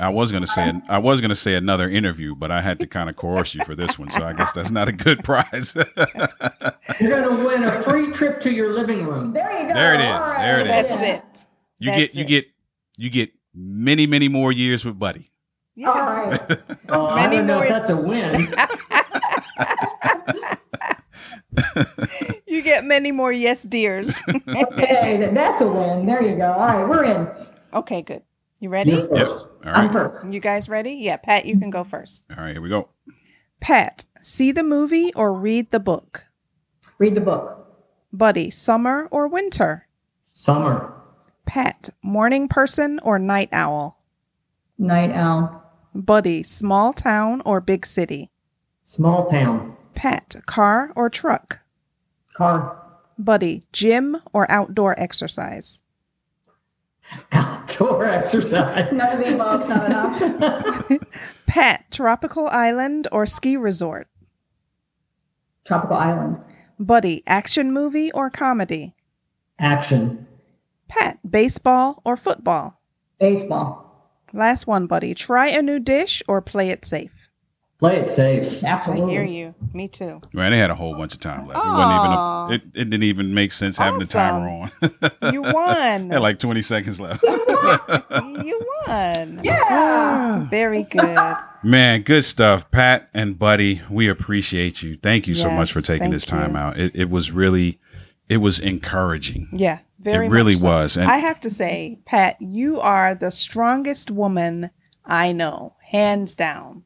[0.00, 3.10] I was gonna say I was gonna say another interview, but I had to kind
[3.10, 5.74] of coerce you for this one, so I guess that's not a good prize.
[7.00, 9.32] You're going to win a free trip to your living room.
[9.32, 9.74] There you go.
[9.74, 10.06] There it is.
[10.06, 10.38] All right.
[10.38, 10.70] There it is.
[10.70, 11.44] That's it.
[11.80, 12.46] you That's get you get
[12.96, 15.30] you get many many more years with Buddy.
[15.74, 15.90] Yeah.
[15.90, 16.40] All right.
[16.90, 18.48] Oh, I don't know if that's a win.
[22.46, 24.22] You get many more yes dears.
[24.28, 26.06] Okay, that's a win.
[26.06, 26.50] There you go.
[26.52, 27.28] All right, we're in.
[27.74, 28.22] okay, good.
[28.58, 28.92] You ready?
[28.92, 29.28] You're Yep.
[29.28, 29.46] first.
[29.66, 30.24] All I'm first.
[30.28, 30.92] You guys ready?
[30.94, 32.24] Yeah, Pat, you can go first.
[32.36, 32.52] All right.
[32.52, 32.88] Here we go.
[33.60, 36.24] Pat, see the movie or read the book?
[36.98, 37.68] Read the book.
[38.12, 39.86] Buddy, summer or winter?
[40.32, 40.97] Summer.
[41.48, 43.98] Pat, morning person or night owl?
[44.76, 45.64] Night owl.
[45.94, 48.30] Buddy, small town or big city?
[48.84, 49.74] Small town.
[49.94, 51.60] Pet, car or truck?
[52.34, 52.76] Car.
[53.18, 55.80] Buddy, gym or outdoor exercise?
[57.32, 58.92] Outdoor exercise.
[58.92, 61.00] None of the above, not an option.
[61.46, 64.06] Pat, tropical island or ski resort?
[65.64, 66.42] Tropical island.
[66.78, 68.94] Buddy, action movie or comedy?
[69.58, 70.26] Action.
[70.88, 72.80] Pat, baseball or football?
[73.20, 73.84] Baseball.
[74.32, 75.14] Last one, buddy.
[75.14, 77.28] Try a new dish or play it safe.
[77.78, 78.64] Play it safe.
[78.64, 79.06] Absolutely.
[79.06, 79.54] I hear you.
[79.72, 80.20] Me too.
[80.32, 81.64] Man, they had a whole bunch of time left.
[81.64, 82.12] It wasn't even.
[82.12, 85.32] A, it, it didn't even make sense having the timer on.
[85.32, 86.10] You won.
[86.10, 87.22] had like twenty seconds left.
[87.22, 89.40] you won.
[89.44, 89.60] Yeah.
[89.68, 91.36] Ah, very good.
[91.62, 93.82] Man, good stuff, Pat and Buddy.
[93.90, 94.96] We appreciate you.
[94.96, 96.56] Thank you so much for taking this time you.
[96.56, 96.78] out.
[96.78, 97.78] It, it was really,
[98.30, 99.48] it was encouraging.
[99.52, 99.80] Yeah.
[100.10, 100.66] Very It really much so.
[100.68, 104.70] was, and- I have to say, Pat, you are the strongest woman
[105.04, 106.84] I know, hands down.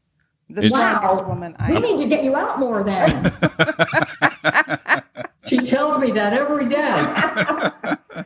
[0.49, 1.29] The strongest Wow.
[1.29, 1.81] woman I We know.
[1.81, 3.33] need to get you out more then.
[5.47, 6.79] She tells me that every day.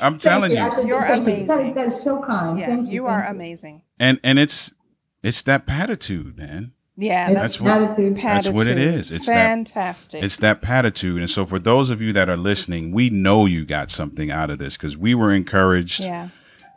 [0.00, 1.46] I'm telling Thank you, You're thank you.
[1.46, 1.74] That- amazing.
[1.74, 2.58] that's so kind.
[2.58, 3.82] Yeah, Thank you thank are amazing.
[3.98, 4.74] and and it's
[5.22, 6.72] it's that patitude, man.
[6.98, 8.16] Yeah, that's, That's what- attitude.
[8.16, 8.94] That's what it patitude.
[9.00, 9.10] is.
[9.12, 10.22] It's that fantastic.
[10.22, 11.18] it's that patitude.
[11.20, 14.48] And so for those of you that are listening, we know you got something out
[14.50, 16.00] of this because we were encouraged.
[16.00, 16.28] yeah,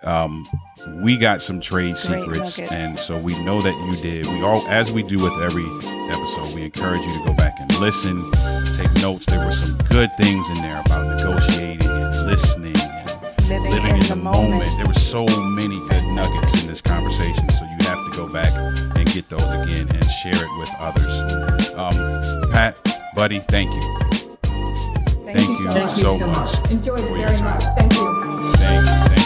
[0.03, 0.45] um,
[1.01, 2.72] we got some trade Great secrets nuggets.
[2.72, 5.65] and so we know that you did we all as we do with every
[6.09, 8.15] episode we encourage you to go back and listen
[8.78, 13.72] take notes there were some good things in there about negotiating and listening and living,
[13.72, 14.51] living in, in, the, the moment.
[14.51, 14.70] moment.
[14.78, 18.53] there were so many good nuggets in this conversation so you have to go back
[19.10, 21.20] and get those again and share it with others
[21.76, 21.93] um,
[22.51, 22.76] pat
[23.16, 23.82] buddy thank you
[25.32, 25.97] Thank, thank you you so Thank much.
[25.97, 26.72] you so so much much.
[26.72, 27.64] Enjoyed it very much.
[27.78, 27.99] Thank you.
[28.55, 29.24] thank you thank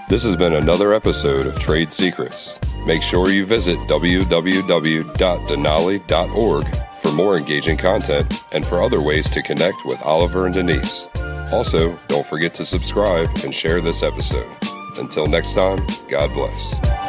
[0.00, 2.58] you This has been another episode of Trade Secrets.
[2.86, 9.84] Make sure you visit www.denali.org for more engaging content and for other ways to connect
[9.84, 11.08] with Oliver and Denise.
[11.52, 14.50] Also, don't forget to subscribe and share this episode.
[14.96, 17.01] Until next time, God bless.